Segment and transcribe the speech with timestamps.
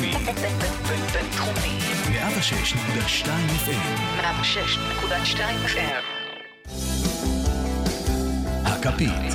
[0.00, 0.12] בינתחומי.
[1.12, 1.78] בינתחומי.
[2.12, 3.28] 106.2
[3.64, 4.20] FM.
[4.20, 6.04] 106.2 FM.
[8.64, 9.34] הכפית.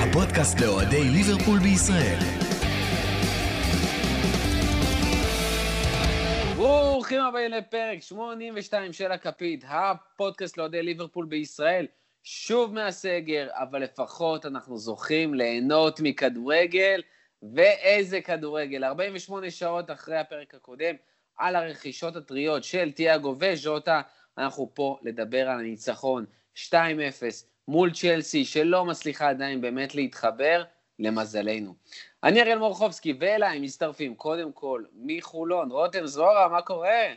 [0.00, 2.18] הפודקאסט לאוהדי ליברפול בישראל.
[6.56, 11.86] ברוכים הבאים לפרק 82 של הכפית, הפודקאסט לאוהדי ליברפול בישראל.
[12.22, 17.02] שוב מהסגר, אבל לפחות אנחנו זוכים ליהנות מכדורגל,
[17.54, 18.84] ואיזה כדורגל.
[18.84, 20.94] 48 שעות אחרי הפרק הקודם,
[21.36, 24.00] על הרכישות הטריות של תיאגו וז'וטה,
[24.38, 26.26] אנחנו פה לדבר על הניצחון
[26.56, 26.72] 2-0
[27.68, 30.64] מול צ'לסי, שלא מצליחה עדיין באמת להתחבר,
[30.98, 31.74] למזלנו.
[32.22, 37.14] אני אריאל מורחובסקי, ואליי מצטרפים קודם כל מחולון, רותם זוהרה, מה קורה?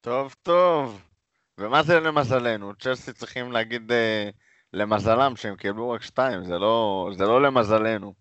[0.00, 1.13] טוב, טוב.
[1.58, 2.74] ומה זה למזלנו?
[2.74, 4.30] צ'לסי צריכים להגיד אה,
[4.72, 8.14] למזלם שהם קיבלו רק שתיים, זה לא, זה לא למזלנו.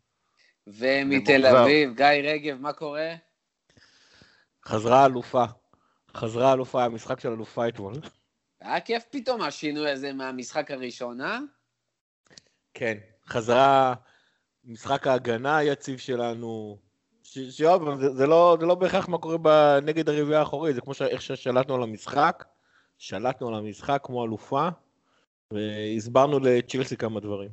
[0.67, 1.45] ומתל.
[1.45, 3.13] אביב, גיא רגב, מה קורה?
[4.65, 5.43] חזרה אלופה.
[6.15, 7.93] חזרה אלופה, המשחק של אלופה אתמול.
[8.61, 11.39] היה כיף פתאום השינוי הזה מהמשחק הראשון, אה?
[12.73, 12.97] כן.
[13.27, 13.93] חזרה
[14.65, 16.77] משחק ההגנה היציב שלנו.
[17.23, 20.81] ש- שעוד פעם, זה, זה, לא, זה לא בהכרח מה קורה נגד הרביעייה האחורית, זה
[20.81, 22.43] כמו ש- איך ששלטנו על המשחק,
[22.97, 24.67] שלטנו על המשחק כמו אלופה,
[25.51, 27.49] והסברנו לצ'ילסי כמה דברים.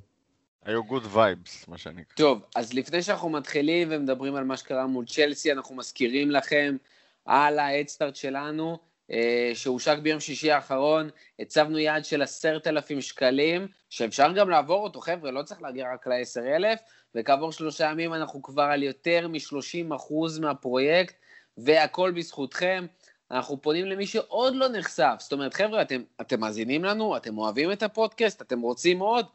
[0.64, 2.16] היו good vibes, מה שנקרא.
[2.16, 6.76] טוב, אז לפני שאנחנו מתחילים ומדברים על מה שקרה מול צ'לסי, אנחנו מזכירים לכם
[7.24, 8.78] על ההדסטארט שלנו,
[9.10, 15.00] אה, שהושק ביום שישי האחרון, הצבנו יעד של עשרת אלפים שקלים, שאפשר גם לעבור אותו,
[15.00, 16.80] חבר'ה, לא צריך להגיע רק לעשר אלף,
[17.14, 21.14] וכעבור שלושה ימים אנחנו כבר על יותר מ-30% מהפרויקט,
[21.58, 22.86] והכל בזכותכם.
[23.30, 27.72] אנחנו פונים למי שעוד לא נחשף, זאת אומרת, חבר'ה, אתם, אתם מאזינים לנו, אתם אוהבים
[27.72, 29.26] את הפודקאסט, אתם רוצים עוד,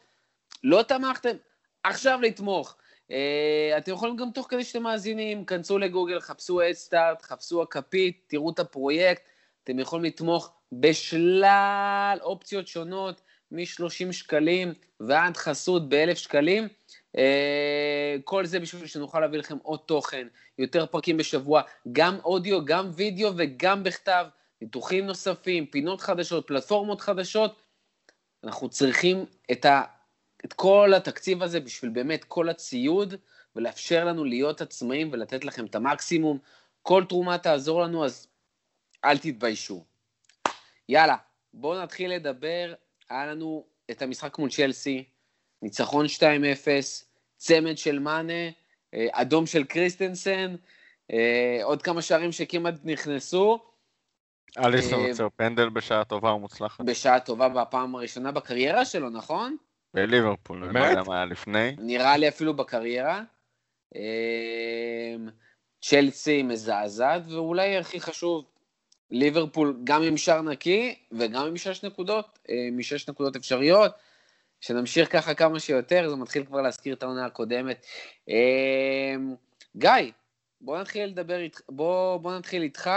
[0.63, 1.35] לא תמכתם,
[1.83, 2.75] עכשיו לתמוך.
[3.11, 3.13] Uh,
[3.77, 8.59] אתם יכולים גם תוך כדי שאתם מאזינים, כנסו לגוגל, חפשו אדסטארט, חפשו הכפית, תראו את
[8.59, 9.21] הפרויקט,
[9.63, 16.67] אתם יכולים לתמוך בשלל אופציות שונות, מ-30 שקלים ועד חסות ב-1,000 שקלים.
[17.15, 17.17] Uh,
[18.23, 20.27] כל זה בשביל שנוכל להביא לכם עוד תוכן,
[20.57, 21.61] יותר פרקים בשבוע,
[21.91, 24.25] גם אודיו, גם וידאו וגם בכתב,
[24.61, 27.61] ניתוחים נוספים, פינות חדשות, פלטפורמות חדשות.
[28.43, 29.83] אנחנו צריכים את ה...
[30.45, 33.13] את כל התקציב הזה בשביל באמת כל הציוד,
[33.55, 36.37] ולאפשר לנו להיות עצמאים ולתת לכם את המקסימום.
[36.81, 38.27] כל תרומה תעזור לנו, אז
[39.05, 39.85] אל תתביישו.
[40.89, 41.15] יאללה,
[41.53, 42.73] בואו נתחיל לדבר.
[43.09, 45.03] היה לנו את המשחק מול צ'לסי,
[45.65, 46.19] ניצחון 2-0,
[47.37, 48.49] צמד של מאנה,
[48.93, 50.55] אה, אדום של קריסטנסן,
[51.11, 53.59] אה, עוד כמה שערים שכמעט נכנסו,
[54.57, 56.85] אליסון אה, עוצר פנדל בשעה טובה ומוצלחת.
[56.85, 59.57] בשעה טובה בפעם הראשונה בקריירה שלו, נכון?
[59.93, 60.89] בליברפול, אני לא באמת?
[60.89, 61.75] יודע מה היה לפני.
[61.77, 63.21] נראה לי אפילו בקריירה.
[65.81, 68.45] צ'לסי מזעזעת, ואולי הכי חשוב,
[69.11, 72.39] ליברפול גם עם שער נקי וגם עם שש נקודות,
[72.71, 73.91] משש נקודות אפשריות.
[74.65, 77.85] שנמשיך ככה כמה שיותר, זה מתחיל כבר להזכיר את העונה הקודמת.
[78.27, 79.35] אמ,
[79.77, 80.11] גיא,
[80.61, 82.89] בוא נתחיל לדבר איתך, בוא, בוא נתחיל איתך.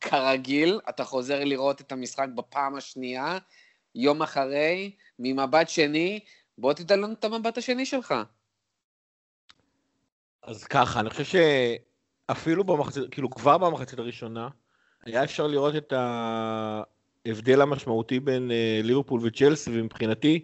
[0.00, 3.38] כרגיל, אתה חוזר לראות את המשחק בפעם השנייה,
[3.94, 6.20] יום אחרי, ממבט שני,
[6.58, 8.14] בוא תיתן לנו את המבט השני שלך.
[10.42, 11.24] אז ככה, אני חושב
[12.28, 14.48] שאפילו במחצית, כאילו כבר במחצית הראשונה,
[15.04, 15.92] היה אפשר לראות את
[17.26, 20.40] ההבדל המשמעותי בין אה, ליברפול וצ'לסי, ומבחינתי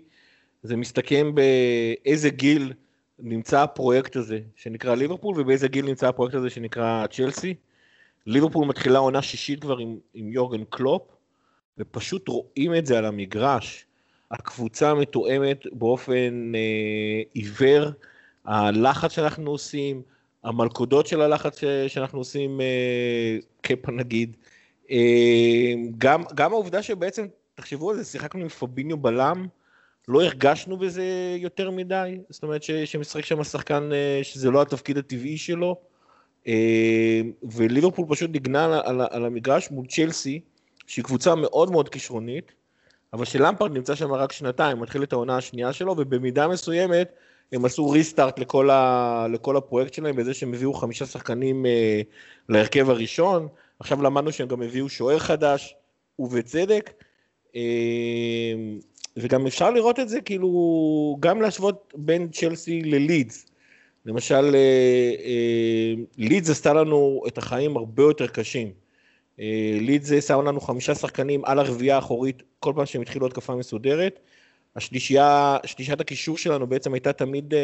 [0.63, 2.73] זה מסתכם באיזה גיל
[3.19, 7.55] נמצא הפרויקט הזה שנקרא ליברפול, ובאיזה גיל נמצא הפרויקט הזה שנקרא צ'לסי.
[8.27, 11.03] ליברפול מתחילה עונה שישית כבר עם, עם יורגן קלופ,
[11.79, 13.87] ופשוט רואים את זה על המגרש.
[14.31, 17.91] הקבוצה מתואמת באופן אה, עיוור,
[18.45, 20.03] הלחץ שאנחנו עושים,
[20.45, 24.37] המלכודות של הלחץ ש- שאנחנו עושים, אה, קפה נגיד,
[25.99, 29.47] גם, גם העובדה שבעצם, תחשבו על זה, שיחקנו עם פביניו בלם,
[30.09, 31.05] לא הרגשנו בזה
[31.39, 35.77] יותר מדי, זאת אומרת ש- שמשחק שם שחקן אה, שזה לא התפקיד הטבעי שלו,
[36.47, 40.41] אה, וליברפול פשוט נגנה על, על, על המגרש מול צ'לסי,
[40.87, 42.53] שהיא קבוצה מאוד מאוד כישרונית,
[43.13, 47.09] אבל שלמפרד נמצא שם רק שנתיים, מתחיל את העונה השנייה שלו, ובמידה מסוימת
[47.53, 52.01] הם עשו ריסטארט לכל, ה, לכל הפרויקט שלהם בזה שהם הביאו חמישה שחקנים אה,
[52.49, 53.49] להרכב הראשון,
[53.81, 55.75] עכשיו למדנו שהם גם הביאו שוער חדש,
[56.19, 57.05] ובצדק,
[57.57, 57.61] אה,
[59.17, 63.47] וגם אפשר לראות את זה כאילו, גם להשוות בין צ'לסי ללידס.
[64.07, 68.73] למשל, אה, אה, לידס עשתה לנו את החיים הרבה יותר קשים.
[69.81, 74.21] לידס שם לנו חמישה שחקנים על הרביעייה האחורית כל פעם שהם התחילו התקפה מסודרת.
[74.77, 77.55] השלישייה, שלישיית הקישור שלנו בעצם הייתה תמיד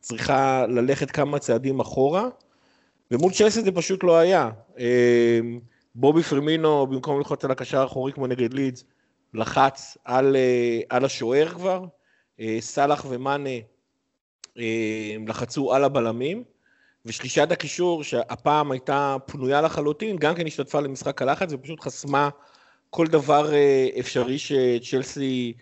[0.00, 2.28] צריכה ללכת כמה צעדים אחורה,
[3.10, 4.50] ומול צ'לסי זה פשוט לא היה.
[4.78, 5.40] אה,
[5.94, 8.84] בובי פרמינו, במקום ללחוץ על הקשר האחורי כמו נגד לידס,
[9.34, 11.84] לחץ על, אה, על השוער כבר,
[12.40, 13.50] אה, סאלח ומאנה
[14.58, 16.44] אה, לחצו על הבלמים,
[17.06, 22.28] ושלישת הקישור, שהפעם הייתה פנויה לחלוטין, גם כן השתתפה למשחק הלחץ ופשוט חסמה
[22.90, 23.52] כל דבר
[24.00, 25.52] אפשרי שצ'לסי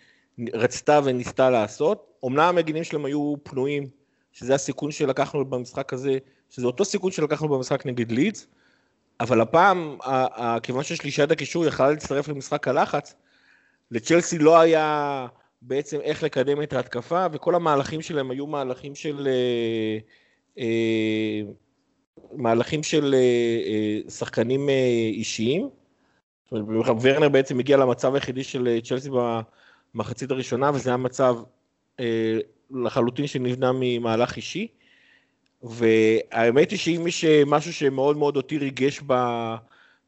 [0.53, 2.12] רצתה וניסתה לעשות.
[2.27, 3.89] אמנם המגינים שלהם היו פנויים,
[4.33, 6.19] שזה הסיכון שלקחנו במשחק הזה,
[6.50, 8.47] שזה אותו סיכון שלקחנו במשחק נגד לידס,
[9.21, 9.99] אבל הפעם,
[10.62, 13.15] כיוון ששלישת הקישור יכלה להצטרף למשחק הלחץ,
[13.91, 15.27] לצ'לסי לא היה
[15.62, 19.29] בעצם איך לקדם את ההתקפה, וכל המהלכים שלהם היו מהלכים של...
[19.29, 19.99] אה,
[20.59, 21.41] אה,
[22.33, 24.69] מהלכים של אה, שחקנים
[25.12, 25.69] אישיים.
[26.50, 29.11] זאת אומרת, ורנר בעצם הגיע למצב היחידי של צ'לסי
[29.95, 31.37] במחצית הראשונה, וזה היה מצב
[32.71, 34.69] לחלוטין שנבנה ממהלך אישי.
[35.63, 39.01] והאמת היא שאם יש משהו שמאוד מאוד אותי ריגש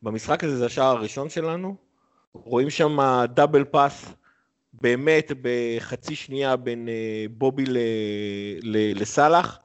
[0.03, 1.77] במשחק הזה, זה השער הראשון שלנו.
[2.33, 2.99] רואים שם
[3.35, 4.07] דאבל פאס
[4.73, 7.65] באמת בחצי שנייה בין אה, בובי
[8.95, 9.59] לסאלח.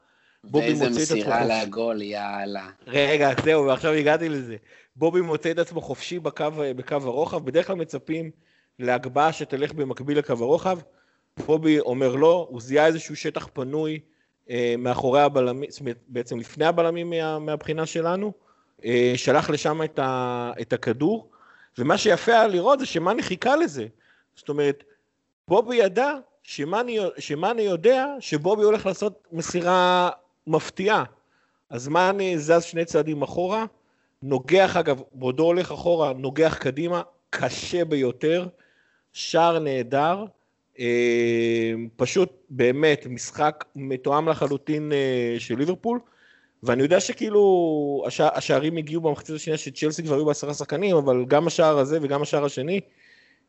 [0.43, 0.95] בובי מוצא את עצמו...
[0.95, 2.69] ואיזה מסירה לגול, יאללה.
[2.87, 4.55] רגע, זהו, ועכשיו הגעתי לזה.
[4.95, 6.45] בובי מוצא את עצמו חופשי בקו,
[6.75, 8.31] בקו הרוחב, בדרך כלל מצפים
[8.79, 10.79] להגבהה שתלך במקביל לקו הרוחב.
[11.45, 14.14] בובי אומר לא, הוא זיהה איזשהו שטח פנוי אה,
[14.77, 18.31] מאחורי הבלמים, זאת אומרת, בעצם לפני הבלמים מה, מהבחינה שלנו,
[18.85, 21.29] אה, שלח לשם את, ה, את הכדור,
[21.77, 23.87] ומה שיפה היה לראות זה שמאני חיכה לזה.
[24.35, 24.83] זאת אומרת,
[25.47, 26.13] בובי ידע
[26.43, 30.09] שמאני יודע שבובי הולך לעשות מסירה
[30.47, 31.03] מפתיעה.
[31.69, 33.65] אז מאני זז שני צעדים אחורה,
[34.23, 38.47] נוגח, אגב, בודו הולך אחורה, נוגח קדימה, קשה ביותר,
[39.13, 40.25] שער נהדר, אה,
[41.95, 45.99] פשוט באמת משחק מתואם לחלוטין אה, של ליברפול,
[46.63, 51.47] ואני יודע שכאילו השע, השערים הגיעו במחצית השנייה שצ'לסי כבר היו בעשרה שחקנים, אבל גם
[51.47, 52.79] השער הזה וגם השער השני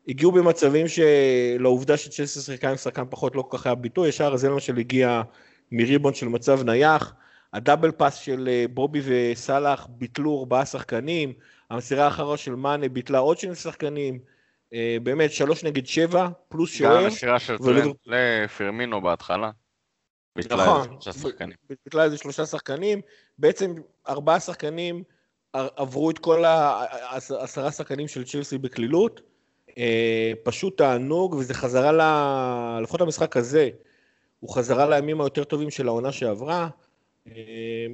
[0.07, 4.49] הגיעו במצבים שלעובדה שצ'לסי שיחקה עם שחקן פחות לא כל כך היה ביטוי, השער הזה
[4.49, 5.21] למשל הגיע
[5.71, 7.13] מריבון של מצב נייח,
[7.53, 11.33] הדאבל פאס של אה, בובי וסאלח ביטלו ארבעה שחקנים,
[11.69, 14.19] המסירה האחרונה של מאנה ביטלה עוד שני שחקנים,
[15.03, 16.97] באמת שלוש נגד שבע, פלוס שוער.
[16.97, 17.93] גם המסירה של ולא...
[18.05, 19.51] לפרמינו בהתחלה.
[20.51, 20.97] נכון,
[21.69, 23.01] ביטלה איזה שלושה שחקנים,
[23.37, 23.73] בעצם
[24.07, 25.03] ארבעה שחקנים
[25.53, 29.21] עברו את כל העשרה שחקנים של צ'לסי בקלילות,
[29.77, 32.01] אה, פשוט תענוג, וזה חזרה, ל...
[32.83, 33.69] לפחות המשחק הזה,
[34.39, 36.67] הוא חזרה לימים היותר טובים של העונה שעברה.
[37.27, 37.87] אה,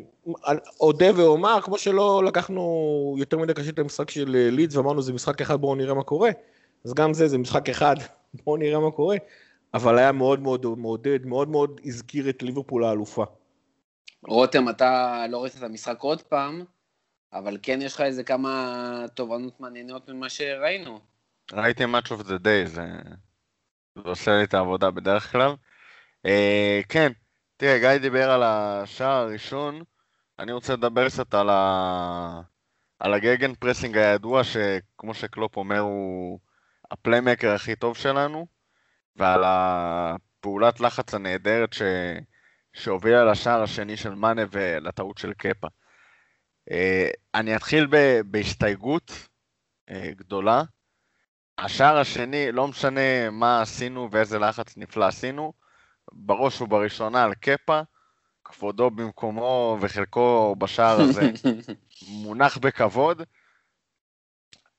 [0.80, 5.14] אודה ואומר, כמו שלא לקחנו יותר מדי קשה את המשחק של אה, לידס ואמרנו זה
[5.14, 6.30] משחק אחד בואו נראה מה קורה,
[6.86, 7.96] אז גם זה, זה משחק אחד,
[8.44, 9.18] בואו נראה מה קורה,
[9.74, 13.26] אבל היה מאוד מאוד מעודד, מאוד מאוד הזכיר את ליברפול האלופה.
[14.28, 16.64] רותם, אתה לא ראית את המשחק עוד פעם,
[17.34, 21.00] אבל כן יש לך איזה כמה תובנות מעניינות ממה שראינו.
[21.54, 22.88] ראיתי Match of the Day, זה,
[23.96, 25.56] זה עושה לי את העבודה בדרך כלל.
[26.26, 27.12] אה, כן,
[27.58, 29.84] תראה, גיא דיבר על השער הראשון,
[30.40, 32.42] אני רוצה לדבר קצת על, ה...
[33.00, 36.40] על ה Gegenpressing הידוע, שכמו שקלופ אומר, הוא
[36.94, 38.48] ה playmaker הכי טוב שלנו,
[39.16, 41.82] ועל הפעולת לחץ הנהדרת ש...
[42.74, 45.68] שהובילה לשער השני של מאנה ולטעות של קפה.
[46.72, 48.22] אה, אני אתחיל ב...
[48.26, 49.28] בהסתייגות
[49.90, 50.64] אה, גדולה.
[51.58, 55.54] השער השני, לא משנה מה עשינו ואיזה לחץ נפלא עשינו,
[56.12, 57.82] בראש ובראשונה על קפה,
[58.44, 61.32] כבודו במקומו וחלקו בשער הזה
[62.24, 63.22] מונח בכבוד,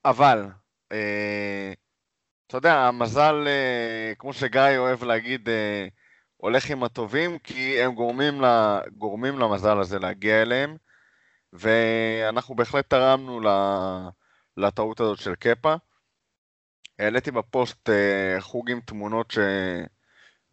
[0.05, 0.47] אבל,
[0.91, 1.73] אה,
[2.47, 5.87] אתה יודע, המזל, אה, כמו שגיא אוהב להגיד, אה,
[6.37, 10.77] הולך עם הטובים, כי הם גורמים, לה, גורמים למזל הזה להגיע אליהם,
[11.53, 13.39] ואנחנו בהחלט תרמנו
[14.57, 15.75] לטעות הזאת של קפה.
[16.99, 19.33] העליתי בפוסט אה, חוג עם תמונות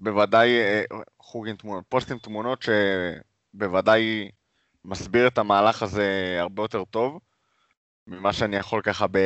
[0.00, 0.82] שבוודאי, אה,
[1.20, 2.64] חוג עם תמונות, פוסט עם תמונות
[3.54, 4.30] שבוודאי
[4.84, 7.20] מסביר את המהלך הזה הרבה יותר טוב
[8.06, 9.18] ממה שאני יכול ככה ב...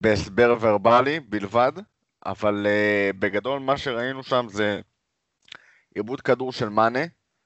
[0.00, 1.72] בהסבר ורבלי בלבד,
[2.26, 4.80] אבל uh, בגדול מה שראינו שם זה
[5.94, 7.00] עיבוד כדור של מאנה,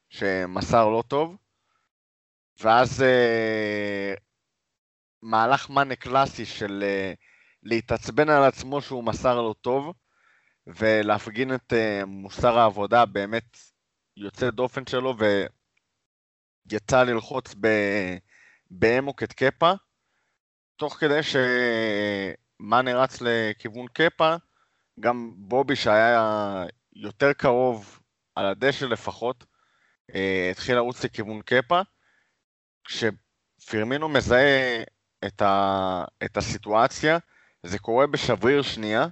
[0.08, 1.36] שמסר לא טוב,
[2.60, 4.20] ואז uh,
[5.22, 7.16] מהלך מאנה קלאסי של uh,
[7.62, 9.92] להתעצבן על עצמו שהוא מסר לו טוב,
[10.66, 13.58] ולהפגין את uh, מוסר העבודה באמת
[14.16, 15.14] יוצא דופן שלו,
[16.68, 17.54] ויצא ללחוץ
[18.70, 19.72] באמוק את קפה,
[20.76, 21.22] תוך כדי
[22.62, 24.34] שמאנה רץ לכיוון קפה,
[25.00, 28.00] גם בובי שהיה יותר קרוב
[28.34, 29.44] על הדשא לפחות,
[30.14, 31.80] אה, התחיל לרוץ לכיוון קפה,
[32.84, 34.82] כשפירמינו מזהה
[35.26, 37.18] את, ה, את הסיטואציה,
[37.62, 39.06] זה קורה בשבריר שנייה,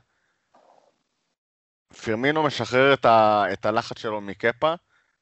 [2.02, 4.74] פירמינו משחרר את, ה, את הלחץ שלו מקפה,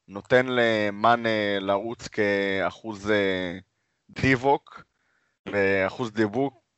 [0.07, 3.57] נותן למאנה לרוץ כאחוז אה,
[4.09, 4.83] דיווק
[5.45, 6.68] ואחוז דיבוק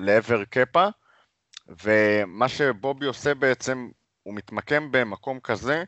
[0.00, 0.86] לעבר קפה,
[1.68, 3.88] ומה שבובי עושה בעצם,
[4.22, 5.84] הוא מתמקם במקום כזה,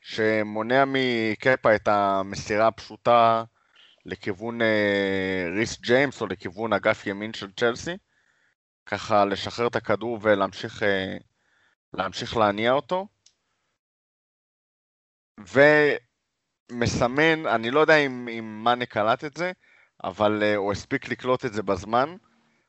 [0.00, 3.44] שמונע מקפה את המסירה הפשוטה
[4.06, 7.96] לכיוון אה, ריס ג'יימס או לכיוון אגף ימין של צ'לסי,
[8.86, 11.16] ככה לשחרר את הכדור ולהמשיך אה,
[11.92, 13.06] להמשיך להניע אותו.
[16.72, 19.52] ומסמן, אני לא יודע אם, אם מאנה קלט את זה,
[20.04, 22.16] אבל uh, הוא הספיק לקלוט את זה בזמן,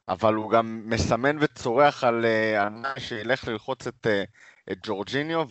[0.09, 2.25] אבל הוא גם מסמן וצורח על
[2.61, 5.43] ענן uh, שילך ללחוץ את, uh, את ג'ורג'יניו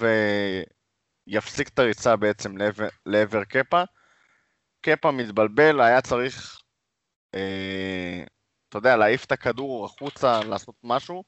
[1.29, 3.83] ויפסיק את הריצה בעצם לעבר, לעבר קפה.
[4.81, 6.59] קפה מתבלבל, היה צריך,
[7.37, 8.29] uh,
[8.69, 11.25] אתה יודע, להעיף את הכדור החוצה, לעשות משהו,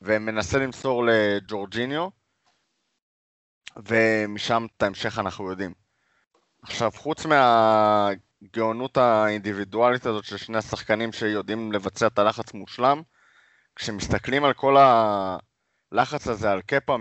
[0.00, 2.08] ומנסה למסור לג'ורג'יניו,
[3.76, 5.74] ומשם את ההמשך אנחנו יודעים.
[6.62, 7.26] עכשיו, חוץ
[8.56, 13.02] מהגאונות האינדיבידואלית הזאת של שני השחקנים שיודעים לבצע את הלחץ מושלם,
[13.76, 14.76] כשמסתכלים על כל
[15.92, 16.96] הלחץ הזה על קפה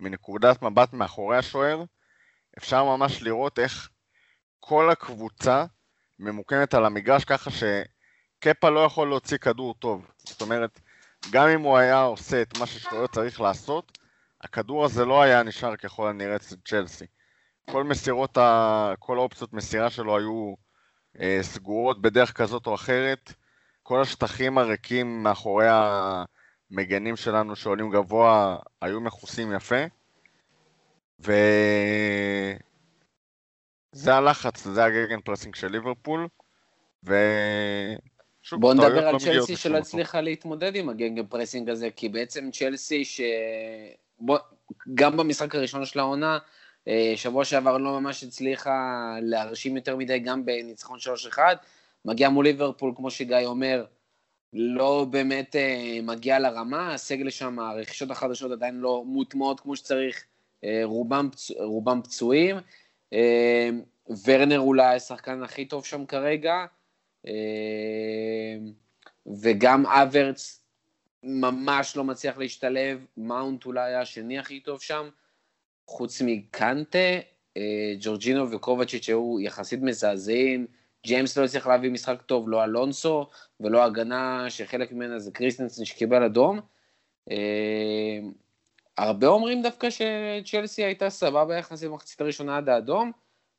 [0.00, 1.84] מנקודת מבט מאחורי השוער,
[2.58, 3.88] אפשר ממש לראות איך
[4.60, 5.64] כל הקבוצה
[6.18, 10.10] ממוקמת על המגרש ככה שקפה לא יכול להוציא כדור טוב.
[10.18, 10.80] זאת אומרת,
[11.30, 13.98] גם אם הוא היה עושה את מה ששוער צריך לעשות,
[14.40, 17.06] הכדור הזה לא היה נשאר ככל הנראה אצל צ'לסי.
[17.72, 18.92] כל מסירות, ה...
[18.98, 20.54] כל האופציות מסירה שלו היו
[21.20, 23.32] אה, סגורות בדרך כזאת או אחרת.
[23.82, 29.84] כל השטחים הריקים מאחורי המגנים שלנו שעולים גבוה היו מכוסים יפה.
[31.20, 31.34] וזה
[34.06, 36.28] הלחץ, זה ה Gegenpressing של ליברפול.
[37.06, 37.14] ו...
[38.42, 42.50] שוב, בוא נדבר על לא צ'לסי שלא הצליחה להתמודד עם ה Gegenpressing הזה, כי בעצם
[42.52, 43.20] צ'לסי ש...
[44.20, 44.38] בוא,
[44.94, 46.38] גם במשחק הראשון של העונה,
[47.16, 50.98] שבוע שעבר לא ממש הצליחה להרשים יותר מדי, גם בניצחון
[51.34, 51.38] 3-1.
[52.04, 53.84] מגיע מול ליברפול, כמו שגיא אומר,
[54.52, 60.24] לא באמת אה, מגיע לרמה, הסגל שם, הרכישות החדשות עדיין לא מוטמעות כמו שצריך,
[60.64, 62.56] אה, רובם, פצוע, רובם פצועים.
[64.24, 66.66] ורנר אולי השחקן הכי טוב שם כרגע,
[69.26, 70.64] וגם אברץ
[71.22, 75.08] ממש לא מצליח להשתלב, מאונט אולי השני הכי טוב שם,
[75.88, 76.98] חוץ מקנטה,
[77.56, 80.66] אה, ג'ורג'ינו וקובצ'יץ' שהיו יחסית מזעזעים,
[81.06, 83.30] ג'יימס לא הצליח להביא משחק טוב, לא אלונסו,
[83.60, 86.60] ולא הגנה שחלק ממנה זה קריסטנסון שקיבל אדום.
[87.30, 88.18] אה,
[88.98, 93.12] הרבה אומרים דווקא שצ'לסי הייתה סבבה יחסית במחצית הראשונה עד האדום,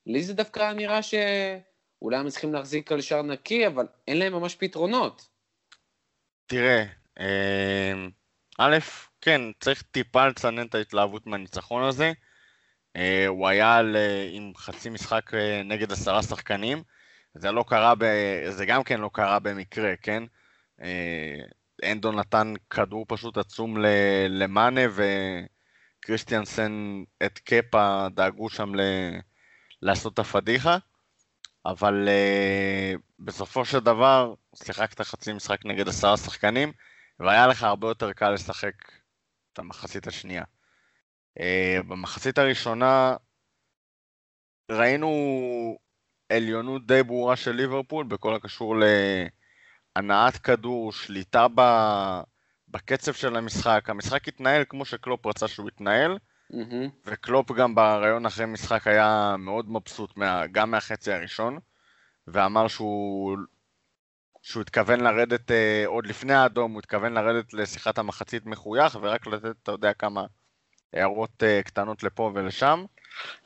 [0.06, 4.56] לי זה דווקא נראה שאולי הם צריכים להחזיק על שער נקי, אבל אין להם ממש
[4.56, 5.28] פתרונות.
[6.46, 6.86] תראה,
[7.20, 8.10] אמ,
[8.58, 8.78] א',
[9.22, 12.12] כן, צריך טיפה לצנן את ההתלהבות מהניצחון הזה.
[12.96, 16.84] אה, הוא היה על, אה, עם חצי משחק אה, נגד עשרה שחקנים.
[17.34, 18.06] זה לא קרה, ב,
[18.50, 20.24] זה גם כן לא קרה במקרה, כן?
[21.84, 23.78] אנדון נתן כדור פשוט עצום
[24.30, 24.82] למאנה
[26.00, 28.82] וקריסטיאנסן את קפה דאגו שם ל,
[29.82, 30.78] לעשות את הפדיחה.
[31.66, 36.72] אבל uh, בסופו של דבר, שיחקת חצי משחק נגד עשרה שחקנים,
[37.20, 38.74] והיה לך הרבה יותר קל לשחק
[39.60, 40.44] את המחצית השנייה.
[41.40, 43.16] Uh, במחצית הראשונה
[44.72, 45.10] ראינו
[46.30, 48.76] עליונות די ברורה של ליברפול בכל הקשור
[49.96, 51.62] להנעת כדור, שליטה ב...
[52.68, 53.90] בקצב של המשחק.
[53.90, 56.18] המשחק התנהל כמו שקלופ רצה שהוא יתנהל,
[56.54, 56.90] mm-hmm.
[57.06, 60.48] וקלופ גם ברעיון אחרי משחק היה מאוד מבסוט מה...
[60.48, 61.60] גם מהחצי הראשון,
[62.28, 63.38] ואמר שהוא
[64.42, 69.56] שהוא התכוון לרדת, אה, עוד לפני האדום, הוא התכוון לרדת לשיחת המחצית מחוייך, ורק לתת,
[69.64, 70.26] אתה יודע, כמה
[70.94, 72.86] הערות אה, קטנות לפה ולשם.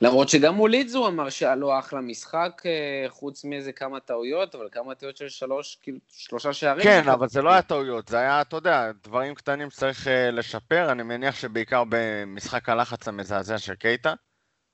[0.00, 4.54] למרות שגם מול לידס הוא אמר שהיה לו אחלה משחק, אה, חוץ מאיזה כמה טעויות,
[4.54, 6.84] אבל כמה טעויות של שלוש, כאילו, שלושה שערים.
[6.84, 11.02] כן, אבל זה לא היה טעויות, זה היה, אתה יודע, דברים קטנים שצריך לשפר, אני
[11.02, 14.14] מניח שבעיקר במשחק הלחץ המזעזע של קייטה,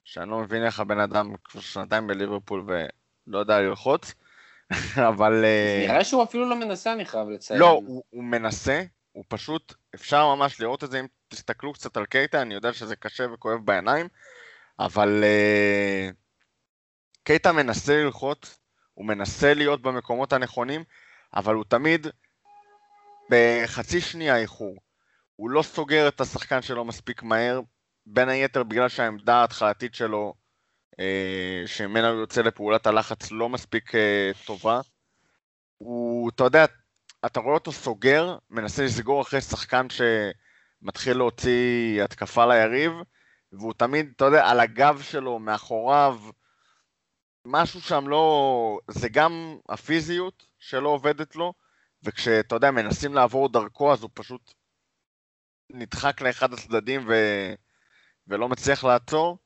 [0.05, 4.15] שאני לא מבין איך הבן אדם כבר שנתיים בליברפול ולא יודע ללחוץ.
[5.09, 5.45] אבל...
[5.45, 7.61] אה, נראה שהוא אפילו לא מנסה, אני חייב לציין.
[7.61, 12.07] לא, הוא, הוא מנסה, הוא פשוט, אפשר ממש לראות את זה, אם תסתכלו קצת על
[12.07, 14.09] קייטה, אני יודע שזה קשה וכואב בעיניים,
[14.79, 16.15] אבל uh,
[17.25, 18.59] קייטה מנסה ללחוץ,
[18.95, 20.85] הוא מנסה להיות במקומות הנכונים,
[21.35, 22.07] אבל הוא תמיד
[23.31, 24.77] בחצי שנייה איחור.
[25.37, 27.61] הוא לא סוגר את השחקן שלו מספיק מהר,
[28.07, 30.35] בין היתר בגלל שהעמדה ההתחלתית שלו,
[31.66, 34.80] שממנה הוא יוצא לפעולת הלחץ, לא מספיק אה, טובה.
[35.78, 36.64] הוא, אתה יודע,
[37.26, 42.92] אתה רואה אותו סוגר, מנסה לסגור אחרי שחקן שמתחיל להוציא התקפה ליריב,
[43.52, 46.21] והוא תמיד, אתה יודע, על הגב שלו, מאחוריו,
[47.45, 48.78] משהו שם לא...
[48.88, 51.52] זה גם הפיזיות שלא עובדת לו,
[52.02, 54.54] וכשאתה יודע, מנסים לעבור דרכו, אז הוא פשוט
[55.71, 57.14] נדחק לאחד הצדדים ו...
[58.26, 59.38] ולא מצליח לעצור.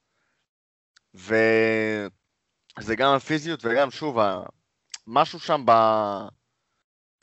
[1.14, 4.18] וזה גם הפיזיות וגם, שוב,
[5.06, 5.72] משהו שם ב...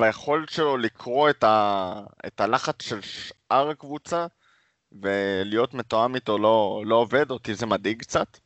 [0.02, 1.94] ביכולת שלו לקרוא את, ה...
[2.28, 4.28] את הלחץ של שאר הקבוצה
[4.92, 8.38] ולהיות מתואם איתו לא, לא עובד, אותי זה מדאיג קצת.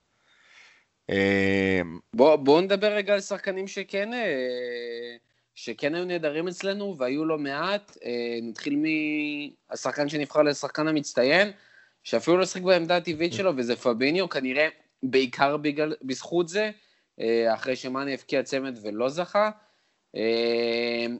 [1.09, 5.15] אמ, בואו בוא נדבר רגע על שחקנים שכן, אה,
[5.55, 7.97] שכן היו נהדרים אצלנו והיו לא מעט.
[8.05, 8.83] אה, נתחיל
[9.69, 11.51] מהשחקן שנבחר לשחקן המצטיין,
[12.03, 14.67] שאפילו לא שחק בעמדה הטבעית שלו, וזה פביניו, כנראה
[15.11, 16.71] בעיקר בגלל, בזכות זה,
[17.19, 19.49] אה, אחרי שמאנה הבקיע צמד ולא זכה.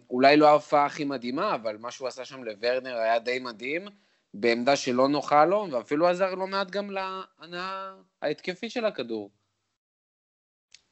[0.10, 3.88] אולי לא ההופעה הכי מדהימה, אבל מה שהוא עשה שם לוורנר היה די מדהים,
[4.34, 9.32] בעמדה שלא נוחה לו, ואפילו עזר לא מעט גם להנאה ההתקפית של הכדור.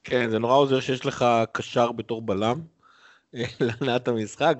[0.04, 2.62] כן, זה נורא עוזר שיש לך קשר בתור בלם
[3.60, 4.56] להנעת המשחק,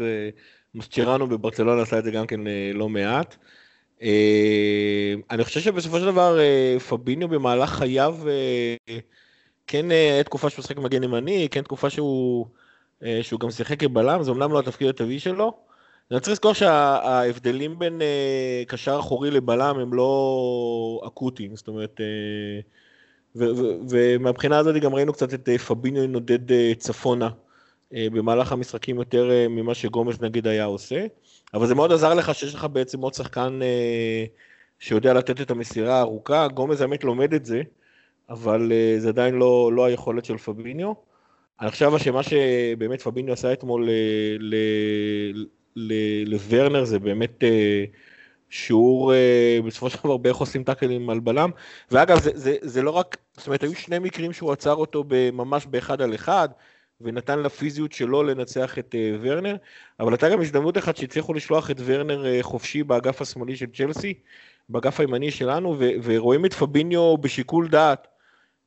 [0.76, 3.38] מסצ'רנו בברצלונה עשה את זה גם כן אה, לא מעט.
[4.04, 8.18] אה, אני חושב שבסופו של דבר אה, פביניו במהלך חייו,
[9.68, 12.46] כן היה תקופה שהוא משחק מגן ימני, כן תקופה שהוא,
[13.22, 15.54] שהוא גם שיחק כבלם, זה אמנם לא התפקיד הטבעי שלו.
[16.12, 18.02] אני צריך לזכור שההבדלים בין
[18.68, 22.00] קשר אחורי לבלם הם לא אקוטיים, זאת אומרת...
[23.90, 27.30] ומהבחינה הזאת גם ראינו קצת את אה, פביניו נודד אה, צפונה
[27.94, 31.06] במהלך המשחקים יותר ממה שגומז נגיד היה עושה,
[31.54, 33.60] אבל זה מאוד עזר לך שיש לך בעצם עוד שחקן
[34.80, 37.62] שיודע לתת את המסירה הארוכה, גומז האמת לומד את זה,
[38.30, 40.94] אבל זה עדיין לא, לא היכולת של פביניו.
[41.62, 43.90] אני חושב שמה שבאמת פביניו עשה אתמול
[46.26, 47.44] לוורנר זה באמת
[48.50, 49.14] שיעור
[49.66, 51.50] בסופו של דבר באיך עושים טאקלים על בלם.
[51.92, 55.04] ואגב, זה, זה, זה לא רק, זאת אומרת, היו שני מקרים שהוא עצר אותו
[55.34, 56.50] ממש באחד על אחד,
[57.02, 59.56] ונתן לפיזיות שלו לנצח את uh, ורנר,
[60.00, 64.14] אבל הייתה גם הזדמנות אחת שהצליחו לשלוח את ורנר uh, חופשי באגף השמאלי של צ'לסי,
[64.70, 68.08] באגף הימני שלנו, ו- ורואים את פביניו בשיקול דעת.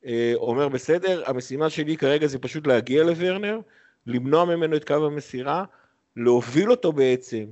[0.03, 3.61] uh, אומר, בסדר, המשימה שלי כרגע זה פשוט להגיע לוורנר,
[4.07, 5.65] למנוע ממנו את קו המסירה,
[6.17, 7.45] להוביל אותו בעצם.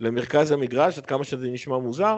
[0.00, 2.16] למרכז המגרש, עד כמה שזה נשמע מוזר,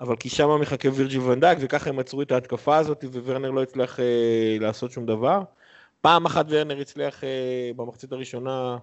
[0.00, 4.00] אבל כי שם מחכה וירג'י ונדק, וככה הם עצרו את ההתקפה הזאת, וורנר לא הצליח
[4.00, 5.42] אה, לעשות שום דבר.
[6.00, 8.76] פעם אחת ורנר הצליח אה, במחצית הראשונה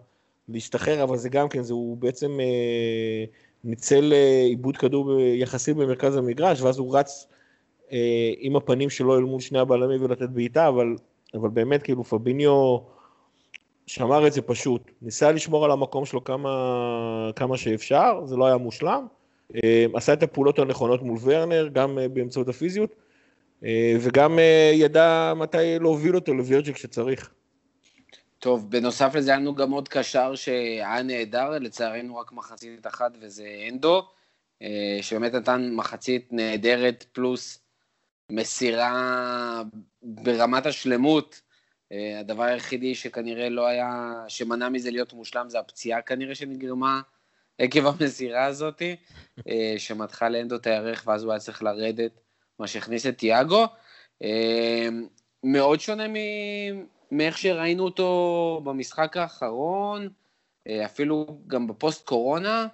[0.49, 3.25] להשתחרר, אבל זה גם כן, זה הוא בעצם אה,
[3.63, 7.27] ניצל אה, עיבוד כדור יחסית במרכז המגרש, ואז הוא רץ
[8.37, 10.95] עם הפנים שלו אל מול שני הבלמים ולתת בעיטה, אבל,
[11.33, 12.77] אבל באמת כאילו פביניו...
[13.87, 18.57] שמר את זה פשוט, ניסה לשמור על המקום שלו כמה, כמה שאפשר, זה לא היה
[18.57, 19.07] מושלם,
[19.93, 22.95] עשה את הפעולות הנכונות מול ורנר, גם באמצעות הפיזיות,
[24.01, 24.39] וגם
[24.73, 27.29] ידע מתי להוביל אותו לווירג'י כשצריך.
[28.39, 33.47] טוב, בנוסף לזה היה לנו גם עוד קשר שהיה נהדר, לצערנו רק מחצית אחת וזה
[33.69, 34.07] אנדו,
[35.01, 37.59] שבאמת נתן מחצית נהדרת פלוס
[38.31, 39.61] מסירה
[40.03, 41.41] ברמת השלמות
[41.91, 47.01] אה, הדבר היחידי שכנראה לא היה, שמנע מזה להיות מושלם זה הפציעה כנראה שנגרמה
[47.57, 48.81] עקב המסירה הזאת,
[49.47, 50.67] אה, שמתחה לאנדו את
[51.05, 52.19] ואז הוא היה צריך לרדת,
[52.59, 53.65] מה שהכניס את תיאגו.
[54.23, 54.87] אה,
[55.43, 56.03] מאוד שונה
[57.11, 60.09] מאיך שראינו אותו במשחק האחרון,
[60.85, 62.67] אפילו גם בפוסט קורונה,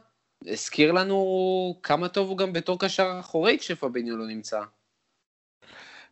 [0.48, 4.62] הזכיר לנו כמה טוב הוא גם בתור קשר אחורי כשפביניו לא נמצא.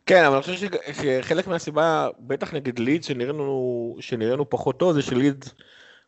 [0.06, 5.44] כן, אבל אני חושב שחלק מהסיבה, בטח נגד ליד, שנראינו, שנראינו פחות טוב, זה שליד,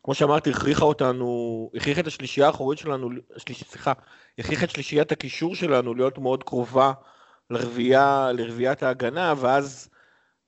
[0.03, 3.93] כמו שאמרתי, הכריחה אותנו, הכריחה את השלישייה האחורית שלנו, סליחה,
[4.39, 6.91] הכריחה את שלישיית הקישור שלנו להיות מאוד קרובה
[7.49, 9.89] לרבייה, לרביית ההגנה, ואז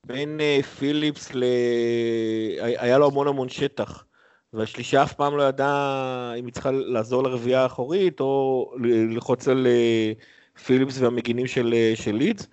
[0.05, 1.43] בין uh, פיליפס ל...
[2.62, 4.05] היה לו המון המון שטח.
[4.55, 10.12] והשלישייה אף פעם לא ידעה אם היא צריכה לעזור לרבייה האחורית, או ללחוץ על אה,
[10.65, 12.47] פיליפס והמגינים של, אה, של לידס.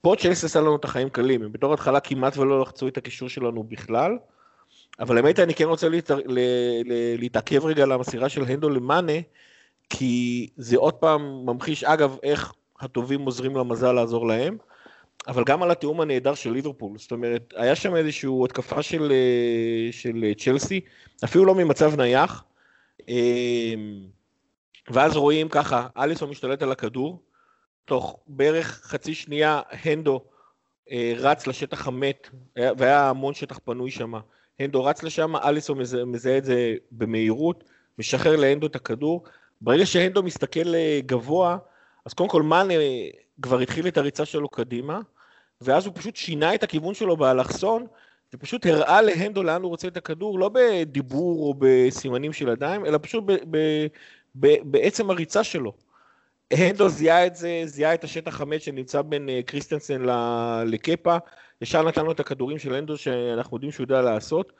[0.00, 3.28] פה צ'לס עשה לנו את החיים קלים, הם בתור התחלה כמעט ולא לחצו את הקישור
[3.28, 4.18] שלנו בכלל,
[5.00, 6.10] אבל האמת אני כן רוצה להת...
[7.18, 9.12] להתעכב רגע על המסירה של הנדו למאנה,
[9.90, 14.56] כי זה עוד פעם ממחיש, אגב, איך הטובים עוזרים למזל לעזור להם,
[15.28, 19.12] אבל גם על התיאום הנהדר של ליברפול, זאת אומרת, היה שם איזושהי התקפה של,
[19.90, 20.80] של צ'לסי,
[21.24, 22.44] אפילו לא ממצב נייח,
[23.08, 24.06] אמ,
[24.90, 27.22] ואז רואים ככה, אליסון משתלט על הכדור,
[27.84, 30.20] תוך בערך חצי שנייה הנדו
[30.90, 34.12] אה, רץ לשטח המת, היה- והיה המון שטח פנוי שם.
[34.60, 37.64] הנדו רץ לשם, אליסון מזהה, מזהה את זה במהירות,
[37.98, 39.24] משחרר להנדו את הכדור.
[39.60, 41.58] ברגע שהנדו מסתכל אה, גבוה,
[42.06, 43.08] אז קודם כל מאן אה,
[43.42, 45.00] כבר התחיל את הריצה שלו קדימה,
[45.60, 47.86] ואז הוא פשוט שינה את הכיוון שלו באלכסון,
[48.34, 52.98] ופשוט הראה להנדו לאן הוא רוצה את הכדור, לא בדיבור או בסימנים של ידיים, אלא
[53.02, 53.86] פשוט ב, ב,
[54.34, 55.72] ב, בעצם הריצה שלו.
[56.50, 60.02] הנדו זיהה את זה, זיהה את השטח המת שנמצא בין אה, קריסטנסן
[60.66, 61.16] לקפה,
[61.60, 64.52] ישר נתן לו את הכדורים של הנדו שאנחנו יודעים שהוא יודע לעשות.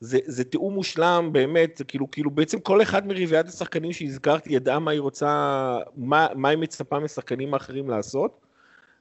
[0.00, 4.78] זה, זה תיאום מושלם, באמת, זה כאילו, כאילו בעצם כל אחד מרביעיית השחקנים שהזכרתי ידעה
[4.78, 8.40] מה היא רוצה, מה, מה היא מצפה משחקנים האחרים לעשות.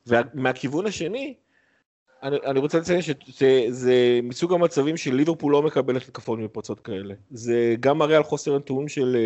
[0.07, 1.33] ומהכיוון השני,
[2.23, 7.13] אני, אני רוצה לציין שזה זה מסוג המצבים שליברפול לא מקבלת התקפות מפרצות כאלה.
[7.31, 9.17] זה גם מראה על חוסר הנתונים של,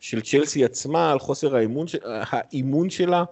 [0.00, 3.24] של צ'לסי עצמה, על חוסר האימון, האימון שלה.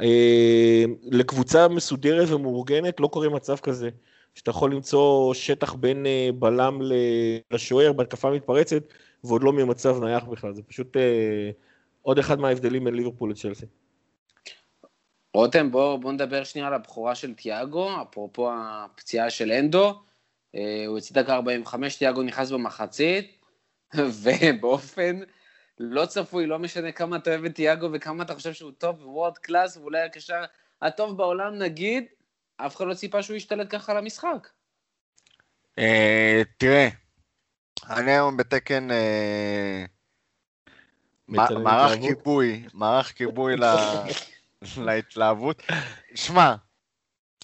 [0.00, 3.88] אה, לקבוצה מסודרת ומאורגנת לא קורה מצב כזה,
[4.34, 6.78] שאתה יכול למצוא שטח בין אה, בלם
[7.50, 8.82] לשוער בהתקפה מתפרצת,
[9.24, 10.54] ועוד לא ממצב נייח בכלל.
[10.54, 11.50] זה פשוט אה,
[12.02, 13.66] עוד אחד מההבדלים בין ליברפול לצ'לסי.
[15.34, 19.94] רותם, בוא, בוא נדבר שנייה על הבכורה של תיאגו, אפרופו הפציעה של אנדו.
[20.54, 23.38] אה, הוא יצא דקה 45, תיאגו נכנס במחצית,
[24.22, 25.20] ובאופן
[25.78, 29.38] לא צפוי, לא משנה כמה אתה אוהב את תיאגו וכמה אתה חושב שהוא טוב ווורד
[29.38, 30.44] קלאס, ואולי הקשר
[30.82, 32.04] הטוב בעולם נגיד,
[32.56, 34.48] אף אחד לא ציפה שהוא ישתלט ככה על המשחק.
[35.78, 36.88] אה, תראה,
[37.90, 39.84] אני היום בתקן אה,
[41.28, 42.00] מערך?
[42.00, 43.54] כיבוי, מערך כיבוי
[44.86, 45.62] להתלהבות.
[46.14, 46.54] שמע,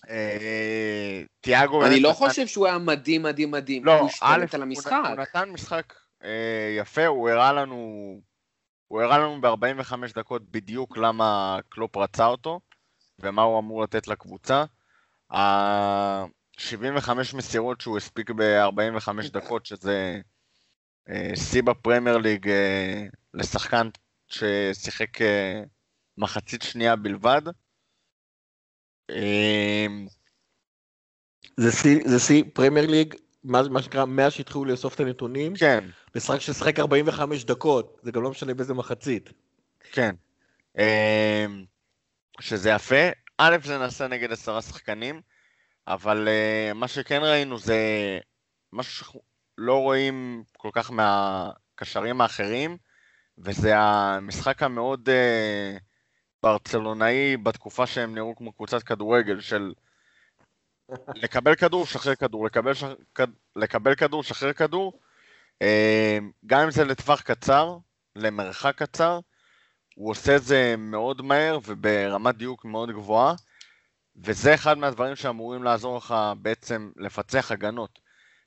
[0.09, 1.87] אה, תיאגו...
[1.87, 3.85] אני לא חושב שהוא היה מדהים, מדהים, מדהים.
[3.85, 4.93] לא, הוא א', השתלט על המשחק.
[5.09, 5.95] הוא נתן משחק
[6.79, 8.21] יפה, הוא הראה לנו...
[8.89, 12.61] הוא הראה לנו ב-45 דקות בדיוק למה קלופ רצה אותו,
[13.19, 14.65] ומה הוא אמור לתת לקבוצה.
[15.31, 20.21] ה-75 מסירות שהוא הספיק ב-45 דקות, שזה
[21.09, 23.89] אה, שיא בפרמייר ליג אה, לשחקן
[24.29, 25.63] ששיחק אה,
[26.19, 27.43] מחצית שנייה בלבד.
[32.07, 33.15] זה שיא- פרמייר ליג,
[33.45, 35.85] מה מה שנקרא, מאז שהתחילו לאסוף את הנתונים, כן,
[36.17, 39.31] משחק ששחק 45 דקות, זה גם לא משנה באיזה מחצית.
[39.93, 40.15] כן.
[42.41, 43.09] שזה יפה.
[43.41, 45.21] א', זה נעשה נגד עשרה שחקנים,
[45.87, 47.79] אבל אה, מה שכן ראינו זה
[48.73, 49.21] משהו שאנחנו
[49.59, 52.77] לא רואים כל כך מהקשרים האחרים,
[53.39, 55.77] וזה המשחק המאוד אה,
[56.43, 59.73] ברצלונאי בתקופה שהם נראו כמו קבוצת כדורגל של
[61.15, 62.85] לקבל כדור, שחרר כדור, לקבל, ש...
[63.57, 65.01] לקבל כדור, שחרר כדור,
[65.63, 67.77] אה, גם אם זה לטווח קצר,
[68.17, 69.21] למרחק קצר,
[69.99, 73.35] הוא עושה את זה מאוד מהר וברמת דיוק מאוד גבוהה,
[74.17, 77.99] וזה אחד מהדברים שאמורים לעזור לך בעצם לפצח הגנות.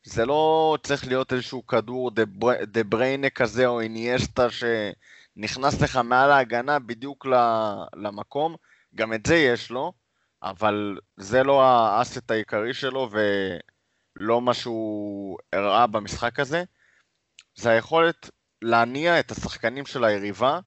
[0.03, 2.65] זה לא צריך להיות איזשהו כדור דה, בר...
[2.65, 7.25] דה בריינה כזה או איניאסטה שנכנס לך מעל ההגנה בדיוק
[7.95, 8.55] למקום,
[8.95, 9.93] גם את זה יש לו,
[10.43, 16.63] אבל זה לא האסט העיקרי שלו ולא מה שהוא הראה במשחק הזה.
[17.55, 18.29] זה היכולת
[18.61, 20.59] להניע את השחקנים של היריבה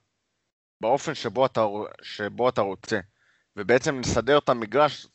[0.84, 1.66] באופן שבו אתה,
[2.02, 3.00] שבו אתה רוצה,
[3.56, 5.06] ובעצם לסדר את המגרש,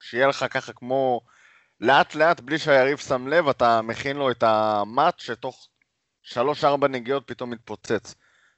[0.00, 1.20] שיהיה לך ככה כמו
[1.80, 5.68] לאט לאט, בלי שהיריב שם לב, אתה מכין לו את המט שתוך
[6.24, 8.14] 3-4 נגיעות פתאום מתפוצץ.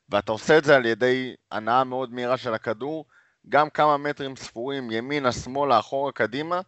[0.08, 3.04] ואתה עושה את זה על ידי הנאה מאוד מהירה של הכדור,
[3.48, 6.60] גם כמה מטרים ספורים, ימינה, שמאלה, אחורה, קדימה,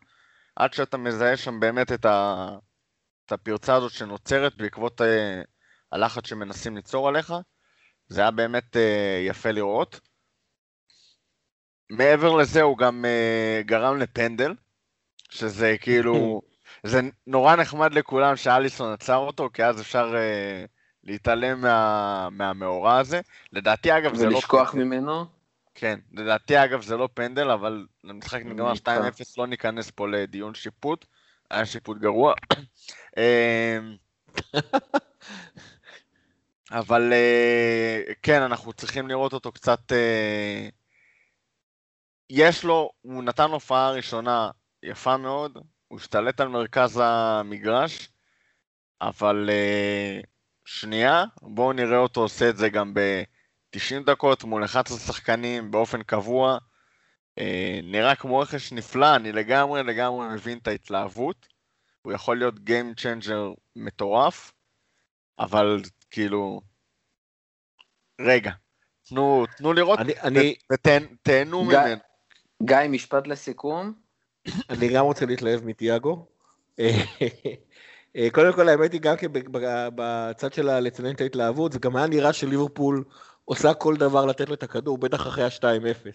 [0.57, 2.47] עד שאתה מזהה שם באמת את, ה...
[3.27, 5.05] את הפרצה הזאת שנוצרת בעקבות uh,
[5.93, 7.33] הלחץ שמנסים ליצור עליך.
[8.11, 8.79] זה היה באמת uh,
[9.29, 10.01] יפה לראות.
[11.91, 14.55] מעבר לזה הוא גם uh, גרם לפנדל,
[15.31, 16.43] שזה כאילו,
[16.91, 20.69] זה נורא נחמד לכולם שאליסון עצר אותו, כי אז אפשר uh,
[21.05, 23.21] להתעלם מה, מהמאורע הזה.
[23.53, 24.35] לדעתי אגב זה לא...
[24.35, 25.25] ולשכוח ממנו?
[25.75, 28.87] כן, לדעתי אגב זה לא פנדל, אבל למשחק נגמר 2-0,
[29.39, 31.05] לא ניכנס פה לדיון שיפוט,
[31.51, 32.35] היה שיפוט גרוע.
[36.71, 37.13] אבל
[38.23, 39.81] כן, אנחנו צריכים לראות אותו קצת...
[42.31, 44.51] יש לו, הוא נתן הופעה ראשונה
[44.83, 48.09] יפה מאוד, הוא השתלט על מרכז המגרש,
[49.01, 49.51] אבל
[50.65, 53.23] שנייה, בואו נראה אותו עושה את זה גם ב...
[53.71, 56.59] 90 דקות מול 11 שחקנים באופן קבוע,
[57.39, 61.49] אה, נראה כמו רכש נפלא, אני לגמרי לגמרי מבין את ההתלהבות,
[62.03, 64.53] הוא יכול להיות Game Changer מטורף,
[65.39, 66.61] אבל כאילו,
[68.21, 68.51] רגע,
[69.09, 72.01] תנו, תנו לראות, אני- אני- ותהנו גיא- ממנו.
[72.63, 73.93] גיא, משפט לסיכום.
[74.71, 76.27] אני גם רוצה להתלהב מתיאגו.
[78.17, 81.79] אה, קודם כל, האמת היא גם כן ב- ב- בצד של לציין את ההתלהבות, זה
[81.79, 83.05] גם היה נראה שליברפול
[83.45, 86.11] עושה כל דבר לתת לו את הכדור, בטח אחרי ה-2-0.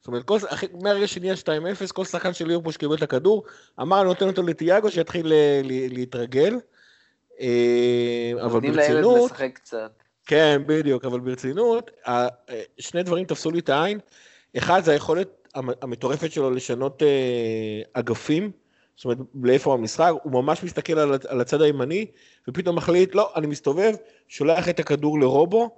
[0.00, 3.44] זאת אומרת, כל, אחרי, מהרגע שנהיה 2-0, כל שחקן של ליברפול שקיבל את הכדור,
[3.80, 6.56] אמר, אני נותן אותו לתיאגו, שיתחיל אה, ל- להתרגל.
[7.40, 9.92] אה, אבל נותנים לילד ברצינות, לשחק קצת.
[10.26, 12.26] כן, בדיוק, אבל ברצינות, ה-
[12.78, 13.98] שני דברים תפסו לי את העין.
[14.58, 17.08] אחד, זה היכולת המ- המטורפת שלו לשנות אה,
[17.92, 18.50] אגפים,
[18.96, 22.06] זאת אומרת, לאיפה המשחק, הוא ממש מסתכל על, הצ- על הצד הימני,
[22.48, 23.92] ופתאום מחליט, לא, אני מסתובב,
[24.28, 25.70] שולח את הכדור לרובו,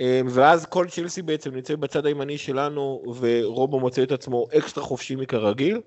[0.00, 5.16] אה, ואז כל צ'לסי בעצם נמצא בצד הימני שלנו, ורובו מוצא את עצמו אקסטרה חופשי
[5.16, 5.80] מכרגיל.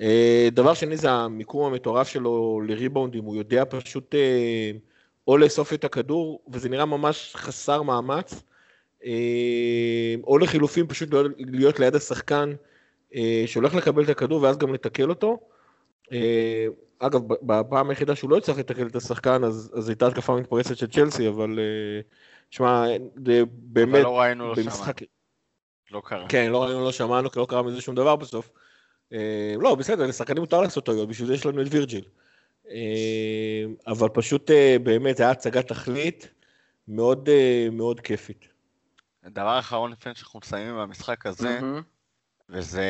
[0.00, 4.70] אה, דבר שני זה המיקום המטורף שלו לריבאונדים, הוא יודע פשוט אה,
[5.28, 8.42] או לאסוף את הכדור, וזה נראה ממש חסר מאמץ,
[9.04, 12.52] אה, או לחילופין פשוט להיות- להיות ליד השחקן
[13.46, 15.38] שהולך לקבל את הכדור ואז גם לתקל אותו.
[16.98, 20.86] אגב, בפעם היחידה שהוא לא הצליח לתקל את השחקן, אז, אז הייתה התקפה מתפרצת של
[20.86, 21.58] צ'לסי, אבל
[22.50, 22.84] שמע,
[23.26, 25.10] זה אבל באמת, לא ראינו, לא במשחק, שמענו,
[25.90, 26.26] לא קרה.
[26.28, 28.50] כן, לא ראינו, לא שמענו, כי לא קרה מזה שום דבר בסוף.
[29.12, 32.04] אה, לא, בסדר, לשחקנים מותר לעשות טעויות, בשביל זה יש לנו את וירג'יל.
[32.70, 36.28] אה, אבל פשוט, אה, באמת, זה היה הצגת תכלית
[36.88, 37.28] מאוד
[37.72, 38.48] מאוד כיפית.
[39.24, 41.60] דבר אחרון לפני שאנחנו מסיימים עם המשחק הזה.
[42.48, 42.84] וזה...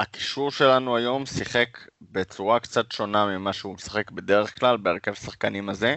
[0.00, 5.96] הקישור שלנו היום שיחק בצורה קצת שונה ממה שהוא משחק בדרך כלל בהרכב שחקנים הזה,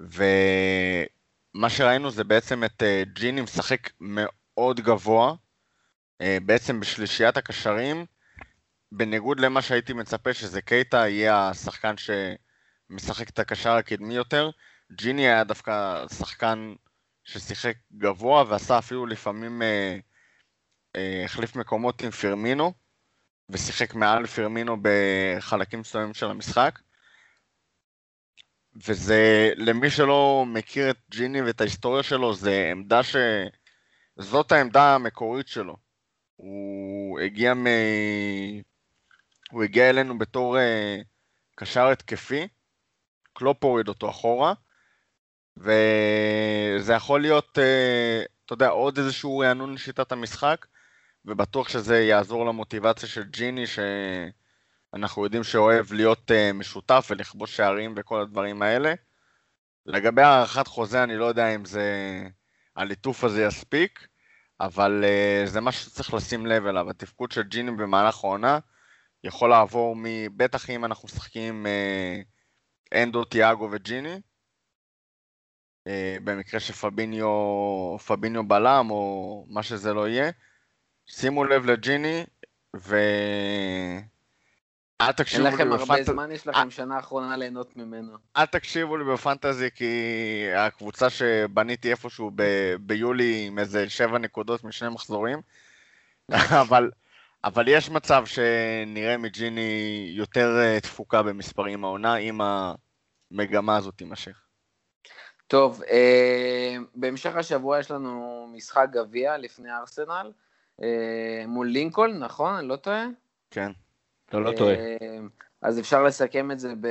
[0.00, 2.82] ומה שראינו זה בעצם את
[3.14, 5.34] ג'יני משחק מאוד גבוה,
[6.20, 8.06] בעצם בשלישיית הקשרים,
[8.92, 14.50] בניגוד למה שהייתי מצפה שזה קייטה יהיה השחקן שמשחק את הקשר הקדמי יותר,
[14.92, 16.74] ג'יני היה דווקא שחקן
[17.24, 19.98] ששיחק גבוה ועשה אפילו לפעמים אה,
[20.96, 22.72] אה, החליף מקומות עם פירמינו
[23.48, 26.78] ושיחק מעל פירמינו בחלקים מסוימים של המשחק.
[28.86, 33.16] וזה, למי שלא מכיר את ג'יני ואת ההיסטוריה שלו, זה עמדה ש...
[34.16, 35.76] זאת העמדה המקורית שלו.
[36.40, 37.66] הוא הגיע מ...
[39.50, 41.00] הוא הגיע אלינו בתור אה,
[41.54, 42.48] קשר התקפי,
[43.32, 44.52] קלופ הוריד אותו אחורה,
[45.56, 50.66] וזה יכול להיות, אה, אתה יודע, עוד איזשהו רענון לשיטת המשחק,
[51.24, 58.20] ובטוח שזה יעזור למוטיבציה של ג'יני, שאנחנו יודעים שאוהב להיות אה, משותף ולכבוש שערים וכל
[58.20, 58.94] הדברים האלה.
[59.86, 61.82] לגבי הארכת חוזה, אני לא יודע אם זה...
[62.76, 64.06] הליטוף הזה יספיק,
[64.60, 66.90] אבל uh, זה משהו שצריך לשים לב אליו.
[66.90, 68.58] התפקוד של ג'יני במהלך העונה
[69.24, 70.04] יכול לעבור מ...
[70.36, 74.20] בטח אם אנחנו משחקים uh, אנדו, תיאגו וג'יני,
[75.88, 75.90] uh,
[76.24, 77.28] במקרה שפביניו
[78.06, 80.30] פביניו בלם או מה שזה לא יהיה.
[81.06, 82.24] שימו לב לג'יני,
[82.76, 82.96] ו...
[85.00, 88.12] אל אין תקשיבו לי לכם הרבה בפנטזי, זמן, יש לכם שנה אחרונה ליהנות ממנו.
[88.36, 89.94] אל תקשיבו לי בפנטזי כי
[90.56, 95.40] הקבוצה שבניתי איפשהו ב- ביולי עם איזה שבע נקודות משני מחזורים,
[96.62, 96.90] אבל,
[97.44, 104.42] אבל יש מצב שנראה מג'יני יותר אה, תפוקה במספרים העונה אם המגמה הזאת תימשך.
[105.46, 110.32] טוב, אה, בהמשך השבוע יש לנו משחק גביע לפני ארסנל,
[110.82, 112.54] אה, מול לינקולן, נכון?
[112.54, 113.06] אני לא טועה?
[113.50, 113.72] כן.
[114.30, 114.74] אתה לא טועה.
[114.74, 114.96] אה,
[115.62, 116.86] אז אפשר לסכם את זה ב...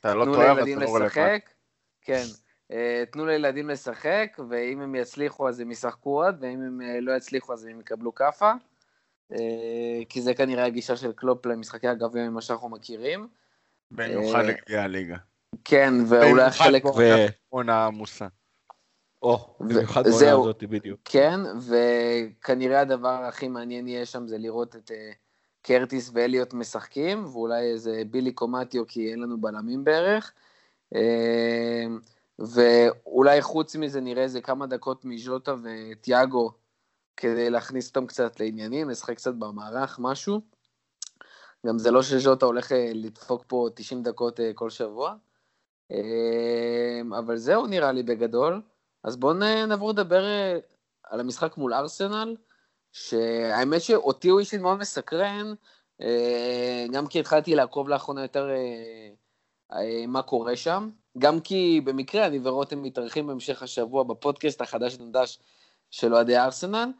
[0.00, 1.20] אתה לא תנו טועה, אבל לילדים אתה לא רלוונטי.
[1.20, 1.50] לשחק.
[2.02, 2.22] כן.
[2.72, 7.12] אה, תנו לילדים לשחק, ואם הם יצליחו אז הם ישחקו עוד, ואם הם אה, לא
[7.12, 8.52] יצליחו אז הם יקבלו כאפה.
[10.08, 13.28] כי זה כנראה הגישה של קלופ למשחקי הגביע ממה שאנחנו מכירים.
[13.90, 15.16] במיוחד לגביע הליגה.
[15.64, 16.82] כן, ואולי במיוחד חלק...
[16.82, 18.26] פה ו- עונה עמוסה.
[19.22, 20.40] או, במיוחד בעונה זהו.
[20.40, 21.00] הזאת, בדיוק.
[21.04, 25.10] כן, וכנראה הדבר הכי מעניין יהיה שם זה לראות את אה,
[25.62, 30.32] קרטיס ואליוט משחקים, ואולי איזה בילי קומטיו, כי אין לנו בלמים בערך.
[30.94, 31.86] אה,
[32.38, 36.52] ואולי חוץ מזה נראה איזה כמה דקות מז'וטה וטיאגו,
[37.16, 40.40] כדי להכניס אותם קצת לעניינים, לשחק קצת במערך, משהו.
[41.66, 45.14] גם זה לא שז'וטה הולך אה, לדפוק פה 90 דקות אה, כל שבוע.
[45.92, 48.62] אה, אבל זהו נראה לי בגדול.
[49.04, 49.32] אז בואו
[49.66, 50.58] נעבור לדבר אה,
[51.04, 52.36] על המשחק מול ארסנל,
[52.92, 55.54] שהאמת שאותי הוא אישית מאוד מסקרן,
[56.02, 59.08] אה, גם כי התחלתי לעקוב לאחרונה יותר אה,
[59.78, 65.38] אה, מה קורה שם, גם כי במקרה אני ורותם מתארחים בהמשך השבוע בפודקאסט החדש נדש
[65.90, 66.92] של אוהדי ארסנל,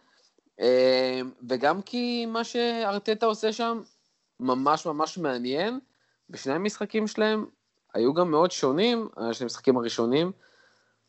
[1.48, 3.80] וגם כי מה שארטטה עושה שם
[4.40, 5.80] ממש ממש מעניין,
[6.30, 7.46] בשני המשחקים שלהם
[7.94, 10.32] היו גם מאוד שונים, שני המשחקים הראשונים,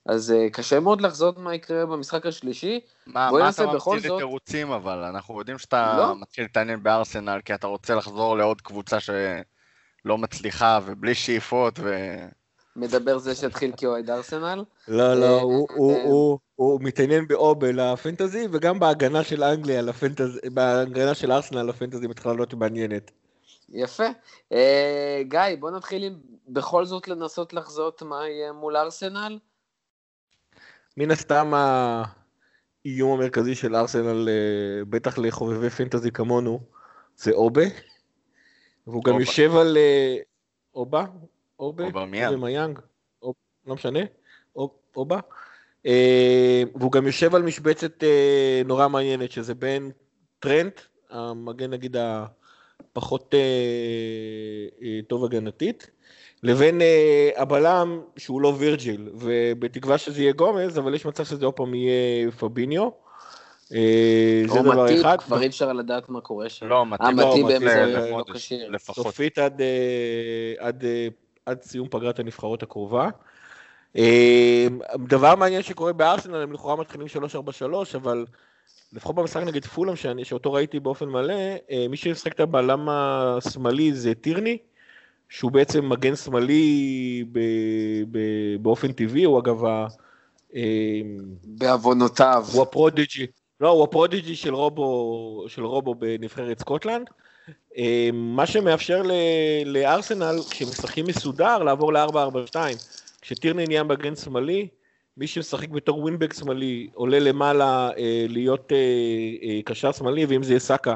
[0.10, 2.80] אז אה, קשה מאוד לחזות מה יקרה במשחק השלישי.
[3.08, 4.98] מה, מה אתה ממציא לי זאת- תירוצים אבל?
[5.04, 6.16] אנחנו יודעים שאתה לא.
[6.22, 12.16] מתחיל להתעניין בארסנל כי אתה רוצה לחזור לעוד קבוצה שלא מצליחה ובלי שאיפות ו...
[12.76, 14.64] מדבר זה שהתחיל כאוהד ארסנל.
[14.88, 19.82] לא, אה, לא, הוא- הוא- אה, הוא- הוא מתעניין באובל לפנטזי, וגם בהגנה של אנגליה
[19.82, 23.12] לפנטזי, בהגנה של ארסנל לפנטזי מתחילה להיות מעניינת.
[23.70, 24.06] יפה.
[24.54, 26.14] אה, גיא, בוא נתחיל עם
[26.48, 29.38] בכל זאת לנסות לחזות מה יהיה מול ארסנל.
[31.00, 31.52] מן הסתם
[32.86, 36.60] האיום המרכזי של ארסנל, אה, בטח לחובבי פנטזי כמונו,
[37.16, 37.62] זה אובה.
[38.88, 39.24] והוא גם אובה.
[39.24, 40.16] יושב על אה,
[40.76, 41.06] אובה,
[41.60, 42.34] אובה, אובמיאנג.
[42.34, 42.80] אובמיאנג,
[43.22, 43.36] אוב-
[43.68, 44.00] לא משנה,
[44.56, 45.20] אוב- אובה.
[45.86, 48.04] אה, והוא גם יושב על משבצת
[48.66, 49.92] נורא מעניינת, שזה בין
[50.40, 53.34] טרנט, המגן נגיד הפחות
[55.08, 55.90] טוב הגנתית,
[56.44, 61.54] לבין אה, הבלם שהוא לא וירג'יל, ובתקווה שזה יהיה גומז, אבל יש מצב שזה עוד
[61.54, 62.90] פעם יהיה פביניו.
[63.74, 65.18] אה, זה או דבר מטיפ, אחד.
[65.22, 66.68] כבר אי אפשר לדעת מה קורה שם.
[66.68, 68.72] לא, מתאים אה, לא, מתאים באמת ל- לא לחודש, כשיר.
[68.80, 69.68] סופית עד, אה,
[70.68, 71.08] עד, אה,
[71.46, 73.10] עד סיום פגרת הנבחרות הקרובה.
[73.98, 74.68] אה,
[75.08, 78.26] דבר מעניין שקורה בארסנל, הם לכאורה מתחילים 3-4-3, אבל
[78.94, 81.34] לפחות במשחק נגד פולאם, שאותו ראיתי באופן מלא,
[81.72, 84.58] אה, מי שמשחק את הבלם השמאלי זה טירני,
[85.30, 87.40] שהוא בעצם מגן שמאלי ב,
[88.12, 88.20] ב,
[88.62, 89.88] באופן טבעי, הוא אגב ה...
[90.56, 91.02] אה,
[91.44, 92.46] בעוונותיו.
[92.54, 93.26] הוא ה prodigy,
[93.62, 97.10] לא, הוא ה prodigy של רובו, של רובו בנבחרת סקוטלנד.
[97.78, 99.12] אה, מה שמאפשר ל-
[99.66, 102.56] לארסנל, כשמשחקים מסודר, לעבור ל-4-4-2.
[103.22, 104.68] כשטירני נהיה מגן שמאלי,
[105.18, 108.78] מי שמשחק בתור ווינבק שמאלי עולה למעלה אה, להיות אה,
[109.44, 110.96] אה, קשר שמאלי, ואם זה יהיה סאקה,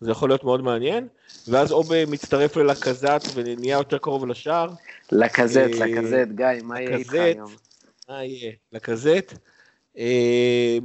[0.00, 1.08] זה יכול להיות מאוד מעניין.
[1.48, 4.68] ואז אובה מצטרף ללקזת ונהיה יותר קרוב לשער.
[5.12, 7.14] לקזט, אה, לקזט, גיא, מה יהיה איתך.
[7.14, 7.50] היום?
[8.08, 8.52] מה יהיה?
[8.72, 9.34] לקזט.
[9.98, 10.78] אה,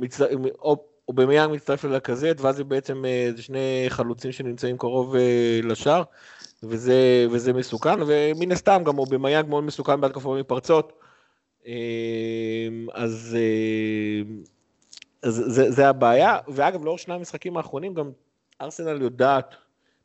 [1.07, 5.15] אובמיאנג מצטרף ללקזט, ואז זה בעצם אה, זה שני חלוצים שנמצאים קרוב
[5.63, 6.03] לשער,
[6.63, 10.93] וזה, וזה מסוכן, ומן הסתם גם אובמיאנג מאוד מסוכן בהתקפות מתפרצות.
[12.93, 13.37] אז,
[15.23, 18.11] אז זה, זה הבעיה, ואגב, לאור שני המשחקים האחרונים גם
[18.61, 19.55] ארסנל יודעת,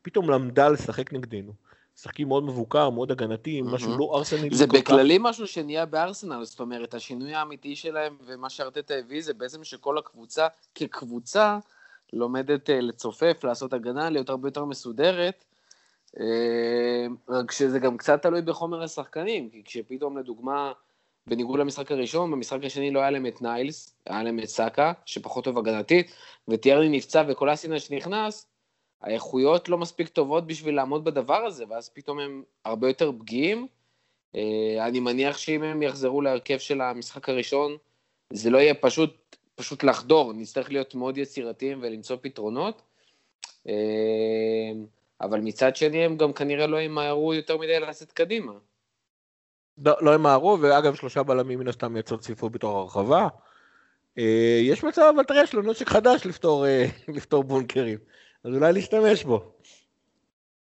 [0.02, 1.52] פתאום למדה לשחק נגדנו.
[1.96, 4.00] משחקים מאוד מבוקר, מאוד הגנתי, משהו מהמם.
[4.00, 4.48] לא ארסנלי.
[4.52, 4.82] זה כל כך.
[4.82, 9.98] בכללי משהו שנהיה בארסנל, זאת אומרת, השינוי האמיתי שלהם ומה שארטטה הביא זה בעצם שכל
[9.98, 11.58] הקבוצה כקבוצה
[12.12, 15.44] לומדת אה, לצופף, לעשות הגנה, להיות הרבה יותר מסודרת,
[16.20, 20.72] אה, רק שזה גם קצת תלוי בחומר השחקנים, כי כשפתאום לדוגמה,
[21.26, 25.44] בניגוד למשחק הראשון, במשחק השני לא היה להם את ניילס, היה להם את סאקה, שפחות
[25.44, 26.14] טוב הגנתית,
[26.48, 28.46] וטיירני נפצע וקולאסינל שנכנס,
[29.02, 33.66] האיכויות לא מספיק טובות בשביל לעמוד בדבר הזה, ואז פתאום הם הרבה יותר פגיעים.
[34.36, 37.76] אה, אני מניח שאם הם יחזרו להרכב של המשחק הראשון,
[38.32, 42.82] זה לא יהיה פשוט, פשוט לחדור, נצטרך להיות מאוד יצירתיים ולמצוא פתרונות.
[43.68, 44.72] אה,
[45.20, 48.52] אבל מצד שני הם גם כנראה לא ימהרו יותר מדי לצאת קדימה.
[49.84, 53.28] לא, לא ימהרו, ואגב, שלושה בלמים מן הסתם מייצר צפיפות בתוך הרחבה.
[54.18, 57.98] אה, יש מצב, אבל תראה, יש לו נשק חדש לפתור, אה, לפתור בונקרים.
[58.44, 59.52] אז אולי להשתמש בו.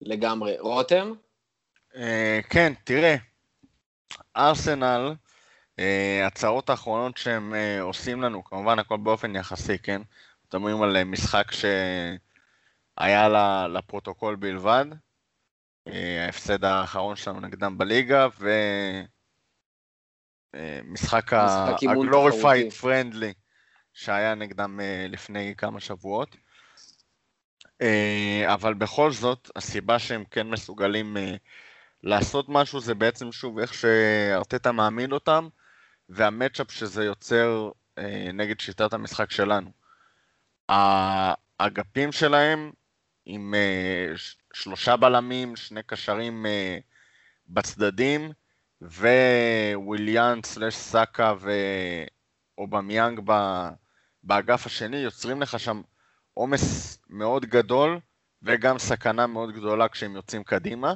[0.00, 0.58] לגמרי.
[0.58, 1.12] רותם?
[1.96, 3.16] אה, כן, תראה,
[4.36, 5.14] ארסנל,
[6.26, 10.02] הצעות האחרונות שהם עושים לנו, כמובן הכל באופן יחסי, כן?
[10.48, 13.28] מדברים על משחק שהיה
[13.68, 14.84] לפרוטוקול בלבד,
[15.86, 18.28] ההפסד האחרון שלנו נגדם בליגה,
[20.54, 23.34] ומשחק משחק אימון ה-glorified friendly
[23.92, 26.36] שהיה נגדם אה, לפני כמה שבועות.
[27.82, 31.34] אה, אבל בכל זאת, הסיבה שהם כן מסוגלים אה,
[32.02, 35.48] לעשות משהו זה בעצם שוב איך שארטטה מעמיד אותם,
[36.08, 39.70] וה matchup שזה יוצר אה, נגד שיטת המשחק שלנו.
[40.68, 42.72] האגפים שלהם
[43.26, 44.12] עם אה,
[44.54, 46.78] שלושה בלמים, שני קשרים אה,
[47.48, 48.32] בצדדים,
[49.74, 51.34] וויליאן slash סאקה
[52.58, 53.68] ואובמיאנג ב-
[54.22, 55.82] באגף השני, יוצרים לך שם
[56.34, 58.00] עומס מאוד גדול
[58.42, 60.94] וגם סכנה מאוד גדולה כשהם יוצאים קדימה.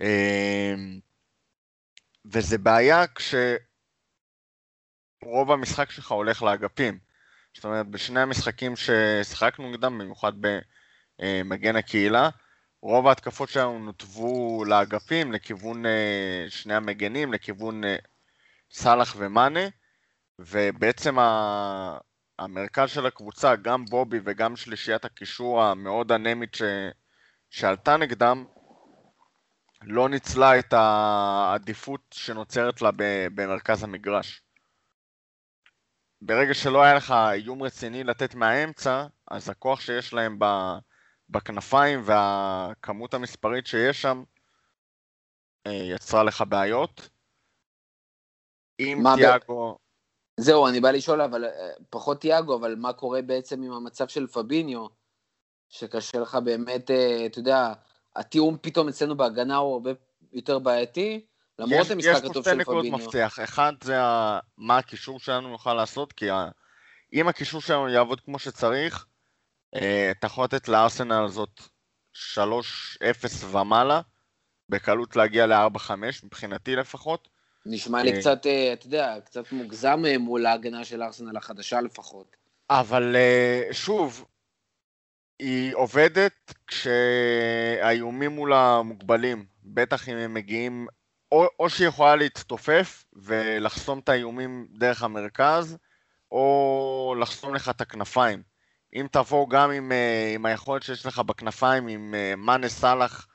[0.00, 1.00] אמ,
[2.24, 3.60] וזה בעיה כשרוב
[5.50, 6.98] המשחק שלך הולך לאגפים.
[7.54, 10.32] זאת אומרת, בשני המשחקים ששיחקנו נגדם, במיוחד
[11.20, 12.28] במגן הקהילה,
[12.82, 17.96] רוב ההתקפות שלנו נותבו לאגפים, לכיוון אה, שני המגנים, לכיוון אה,
[18.70, 19.68] סאלח ומאנה,
[20.38, 21.98] ובעצם ה...
[22.38, 26.62] המרכז של הקבוצה, גם בובי וגם שלישיית הקישור המאוד אנמית ש...
[27.50, 28.44] שעלתה נגדם,
[29.82, 32.90] לא ניצלה את העדיפות שנוצרת לה.
[33.34, 34.42] במרכז המגרש.
[36.22, 40.78] ברגע שלא היה לך איום רציני לתת מהאמצע, אז הכוח שיש להם ב-
[41.30, 44.22] בכנפיים והכמות המספרית שיש שם
[45.66, 47.08] אה, יצרה לך בעיות.
[48.80, 49.78] אם תיאגו...
[50.36, 51.50] זהו, אני בא לשאול, אבל אה,
[51.90, 54.86] פחות תיאגו, אבל מה קורה בעצם עם המצב של פביניו,
[55.68, 57.72] שקשה לך באמת, אה, אתה יודע,
[58.16, 59.90] התיאום פתאום אצלנו בהגנה הוא הרבה
[60.32, 61.26] יותר בעייתי,
[61.58, 62.98] למרות יש, המשחק יש פה הטוב שתי של נקודות פביניו.
[62.98, 63.38] מפתח.
[63.44, 63.96] אחד זה.
[64.58, 66.48] מה הקישור שלנו יוכל לעשות, כי ה...
[67.12, 69.06] אם הקישור שלנו יעבוד כמו שצריך,
[69.74, 71.60] אה, אתה יכול לתת לארסנל הזאת
[72.14, 72.38] 3-0
[73.50, 74.00] ומעלה,
[74.68, 75.90] בקלות להגיע ל-4-5,
[76.24, 77.28] מבחינתי לפחות.
[77.66, 82.36] נשמע לי אה, קצת, אה, אתה יודע, קצת מוגזם מול ההגנה של ארסנל החדשה לפחות.
[82.70, 83.16] אבל
[83.72, 84.24] שוב,
[85.38, 90.86] היא עובדת כשהאיומים מולה מוגבלים, בטח אם הם מגיעים,
[91.32, 95.76] או, או שהיא יכולה להתתופף ולחסום את האיומים דרך המרכז,
[96.32, 98.49] או לחסום לך את הכנפיים.
[98.94, 103.26] אם תבוא גם עם, אה, עם היכולת שיש לך בכנפיים, עם אה, מאנה סאלח,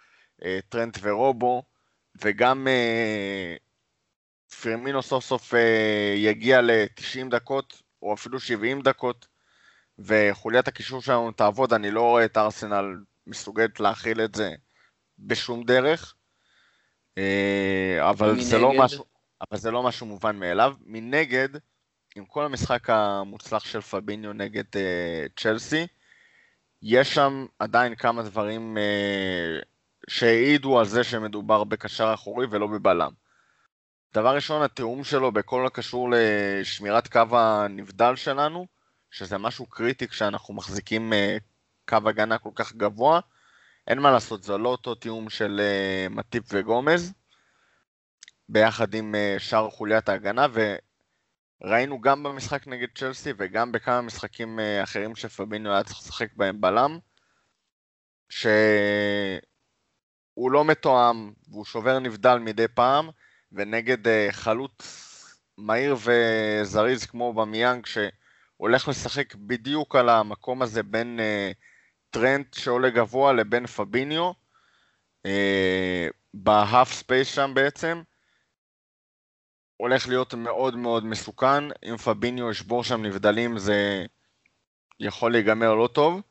[0.43, 1.64] אה, טרנט ורובו,
[2.22, 2.68] וגם
[4.62, 5.53] פרמינו סוף סוף
[6.16, 9.28] יגיע ל-90 דקות, או אפילו 70 דקות,
[9.99, 12.86] וחוליית הקישור שלנו תעבוד, אני לא רואה את ארסנל
[13.28, 14.56] מסוגלת להכיל את זה
[15.20, 16.16] בשום דרך.
[18.01, 18.74] אבל זה, לא?
[18.78, 19.06] משהו,
[19.41, 20.76] אבל זה לא משהו מובן מאליו.
[20.86, 21.49] מנגד,
[22.16, 25.88] עם כל המשחק המוצלח של פביניו נגד אה, צ'לסי,
[26.82, 29.59] יש שם עדיין כמה דברים אה,
[30.09, 33.11] שהעידו על זה שמדובר בקשר אחורי ולא בבלם.
[34.13, 38.68] דבר ראשון, התיאום שלו בכל הקשור לשמירת קו הנבדל שלנו,
[39.11, 41.38] שזה משהו קריטי כשאנחנו מחזיקים אה,
[41.89, 43.20] קו הגנה כל כך גבוה.
[43.88, 45.61] אין מה לעשות, זה לא אותו תיאום של
[46.09, 47.13] מטיפ וגומז,
[48.49, 50.47] ביחד עם שאר חוליית ההגנה,
[51.66, 56.61] וראינו גם במשחק נגד צ'לסי וגם בכמה משחקים אה, אחרים שפביניו היה צריך לשחק בהם
[56.61, 56.99] בלם,
[58.30, 58.51] שהוא
[60.51, 63.09] לא מתואם והוא שובר נבדל מדי פעם,
[63.51, 64.82] ונגד אה, חלוץ
[65.57, 71.51] מהיר וזריז כמו אובמיאנג, שהולך לשחק בדיוק על המקום הזה בין אה,
[72.09, 74.32] טרנט שעולה גבוה לבין פביניו,
[76.34, 78.01] ב half space שם בעצם,
[79.78, 84.05] הולך להיות מאוד מאוד מסוכן, אם פביניו ישבור שם נבדלים זה
[84.99, 86.21] יכול להיגמר לא טוב.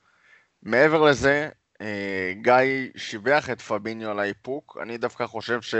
[0.62, 1.48] מעבר לזה,
[1.80, 5.74] אה, גיא שיבח את פביניו על האיפוק, אני דווקא חושב ש...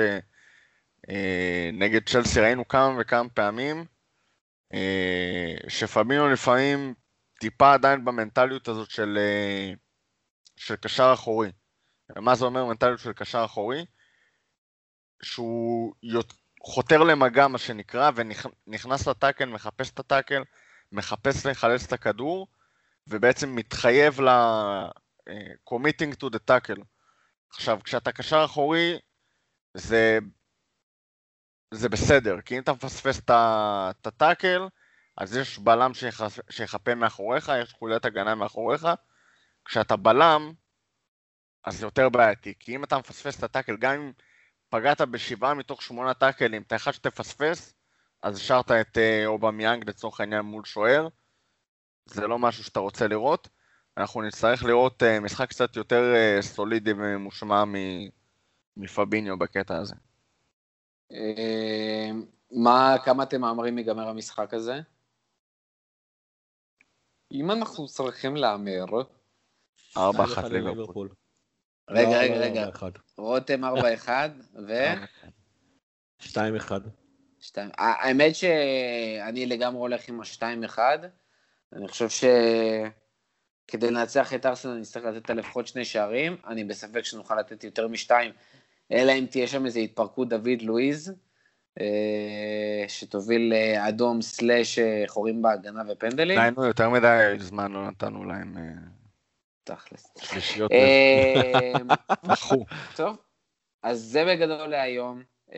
[1.11, 1.71] אה,
[2.07, 3.85] צ'לסי ראינו כמה וכמה פעמים
[4.75, 6.95] אה, שפבינו לפעמים
[7.41, 9.19] טיפה עדיין במנטליות הזאת של,
[10.57, 11.53] של קשר אחורי.
[12.17, 13.85] מה זה אומר מנטליות של קשר אחורי?
[15.23, 20.43] שהוא יות- חותר למגע מה שנקרא ונכנס לטאקל, מחפש את הטאקל,
[20.93, 22.47] מחפש לחלץ את הכדור
[23.07, 24.29] ובעצם מתחייב ל...
[25.29, 26.83] אה, committing to the tackle.
[27.51, 28.99] עכשיו, כשאתה קשר אחורי,
[29.75, 30.19] זה
[31.71, 34.69] זה בסדר, כי אם אתה מפספס את הטאקל,
[35.17, 38.87] אז יש בלם שיחפ- שיחפה מאחוריך, יש חוליית הגנה מאחוריך.
[39.65, 40.53] כשאתה בלם,
[41.65, 44.13] אז זה יותר בעייתי, כי אם אתה מפספס את הטאקל, גם אם
[44.75, 47.75] פגעת בשבעה מתוך שמונה טאקלים, את האחד שתפספס,
[48.23, 51.09] אז השארת את אה, אובמיאנג לצורך העניין מול שוער.
[52.07, 53.49] זה לא משהו שאתה רוצה לראות.
[53.97, 58.09] אנחנו נצטרך לראות אה, משחק קצת יותר אה, סולידי וממושמע מ-
[58.77, 59.95] מפביניו בקטע הזה.
[62.51, 64.81] מה, כמה אתם מהמרים ייגמר המשחק הזה?
[67.33, 68.85] אם אנחנו צריכים להמר,
[69.97, 69.99] 4-1 1-1
[70.51, 71.09] ליברפול.
[71.91, 72.83] רגע, לא, רגע, לא, רגע, 4-1.
[73.19, 73.65] רותם
[74.07, 74.09] 4-1,
[74.69, 74.73] ו...
[76.23, 76.27] 2-1.
[77.41, 77.71] שתיים.
[77.79, 80.79] ה- האמת שאני לגמרי הולך עם ה-2-1.
[81.73, 82.09] אני חושב
[83.69, 86.37] שכדי לנצח את ארסנל נצטרך לתת לפחות שני שערים.
[86.47, 88.33] אני בספק שנוכל לתת יותר משתיים,
[88.93, 91.13] אלא אם תהיה שם איזו התפרקות דוד לואיז,
[91.81, 96.39] אה, שתוביל לאדום סלאש אה, חורים בהגנה ופנדלים.
[96.39, 98.63] היינו יותר מדי זמן לא נתנו להם אה,
[99.65, 100.13] תכלס.
[100.19, 100.73] שלישיות.
[100.73, 101.73] אה.
[102.97, 103.17] טוב,
[103.83, 105.23] אז זה בגדול להיום.
[105.51, 105.55] Uh,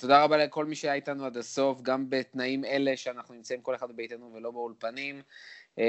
[0.00, 3.88] תודה רבה לכל מי שהיה איתנו עד הסוף, גם בתנאים אלה שאנחנו נמצאים כל אחד
[3.88, 5.22] בביתנו ולא באולפנים.
[5.76, 5.80] Uh,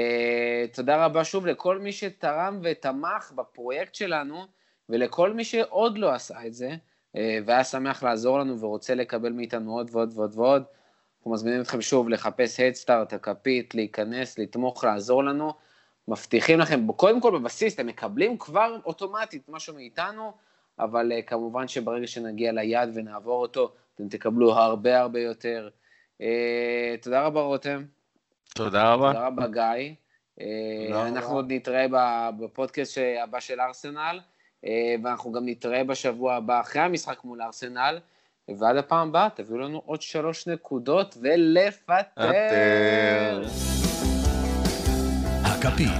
[0.72, 4.46] תודה רבה שוב לכל מי שתרם ותמך בפרויקט שלנו,
[4.88, 6.70] ולכל מי שעוד לא עשה את זה,
[7.44, 10.62] והיה שמח לעזור לנו ורוצה לקבל מאיתנו עוד ועוד ועוד ועוד.
[11.18, 15.52] אנחנו מזמינים אתכם שוב לחפש הדסטארט, הכפית, להיכנס, לתמוך, לעזור לנו.
[16.08, 20.32] מבטיחים לכם, קודם כל בבסיס, אתם מקבלים כבר אוטומטית משהו מאיתנו,
[20.78, 25.68] אבל uh, כמובן שברגע שנגיע ליעד ונעבור אותו, אתם תקבלו הרבה הרבה יותר.
[26.18, 26.24] Uh,
[27.02, 27.84] תודה רבה, רותם.
[28.54, 29.12] תודה רבה.
[29.12, 29.94] תודה רבה, גיא.
[30.40, 30.46] אה,
[30.86, 31.36] תודה אנחנו רבה.
[31.36, 31.86] עוד נתראה
[32.40, 34.20] בפודקאסט הבא של ארסנל,
[35.02, 37.98] ואנחנו גם נתראה בשבוע הבא אחרי המשחק מול ארסנל,
[38.48, 42.12] ועד הפעם הבאה תביאו לנו עוד שלוש נקודות ולפטר.
[45.62, 45.68] פטר.
[45.68, 45.90] הכפית.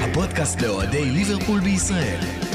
[0.00, 2.47] הפודקאסט לאוהדי ליברפול בישראל.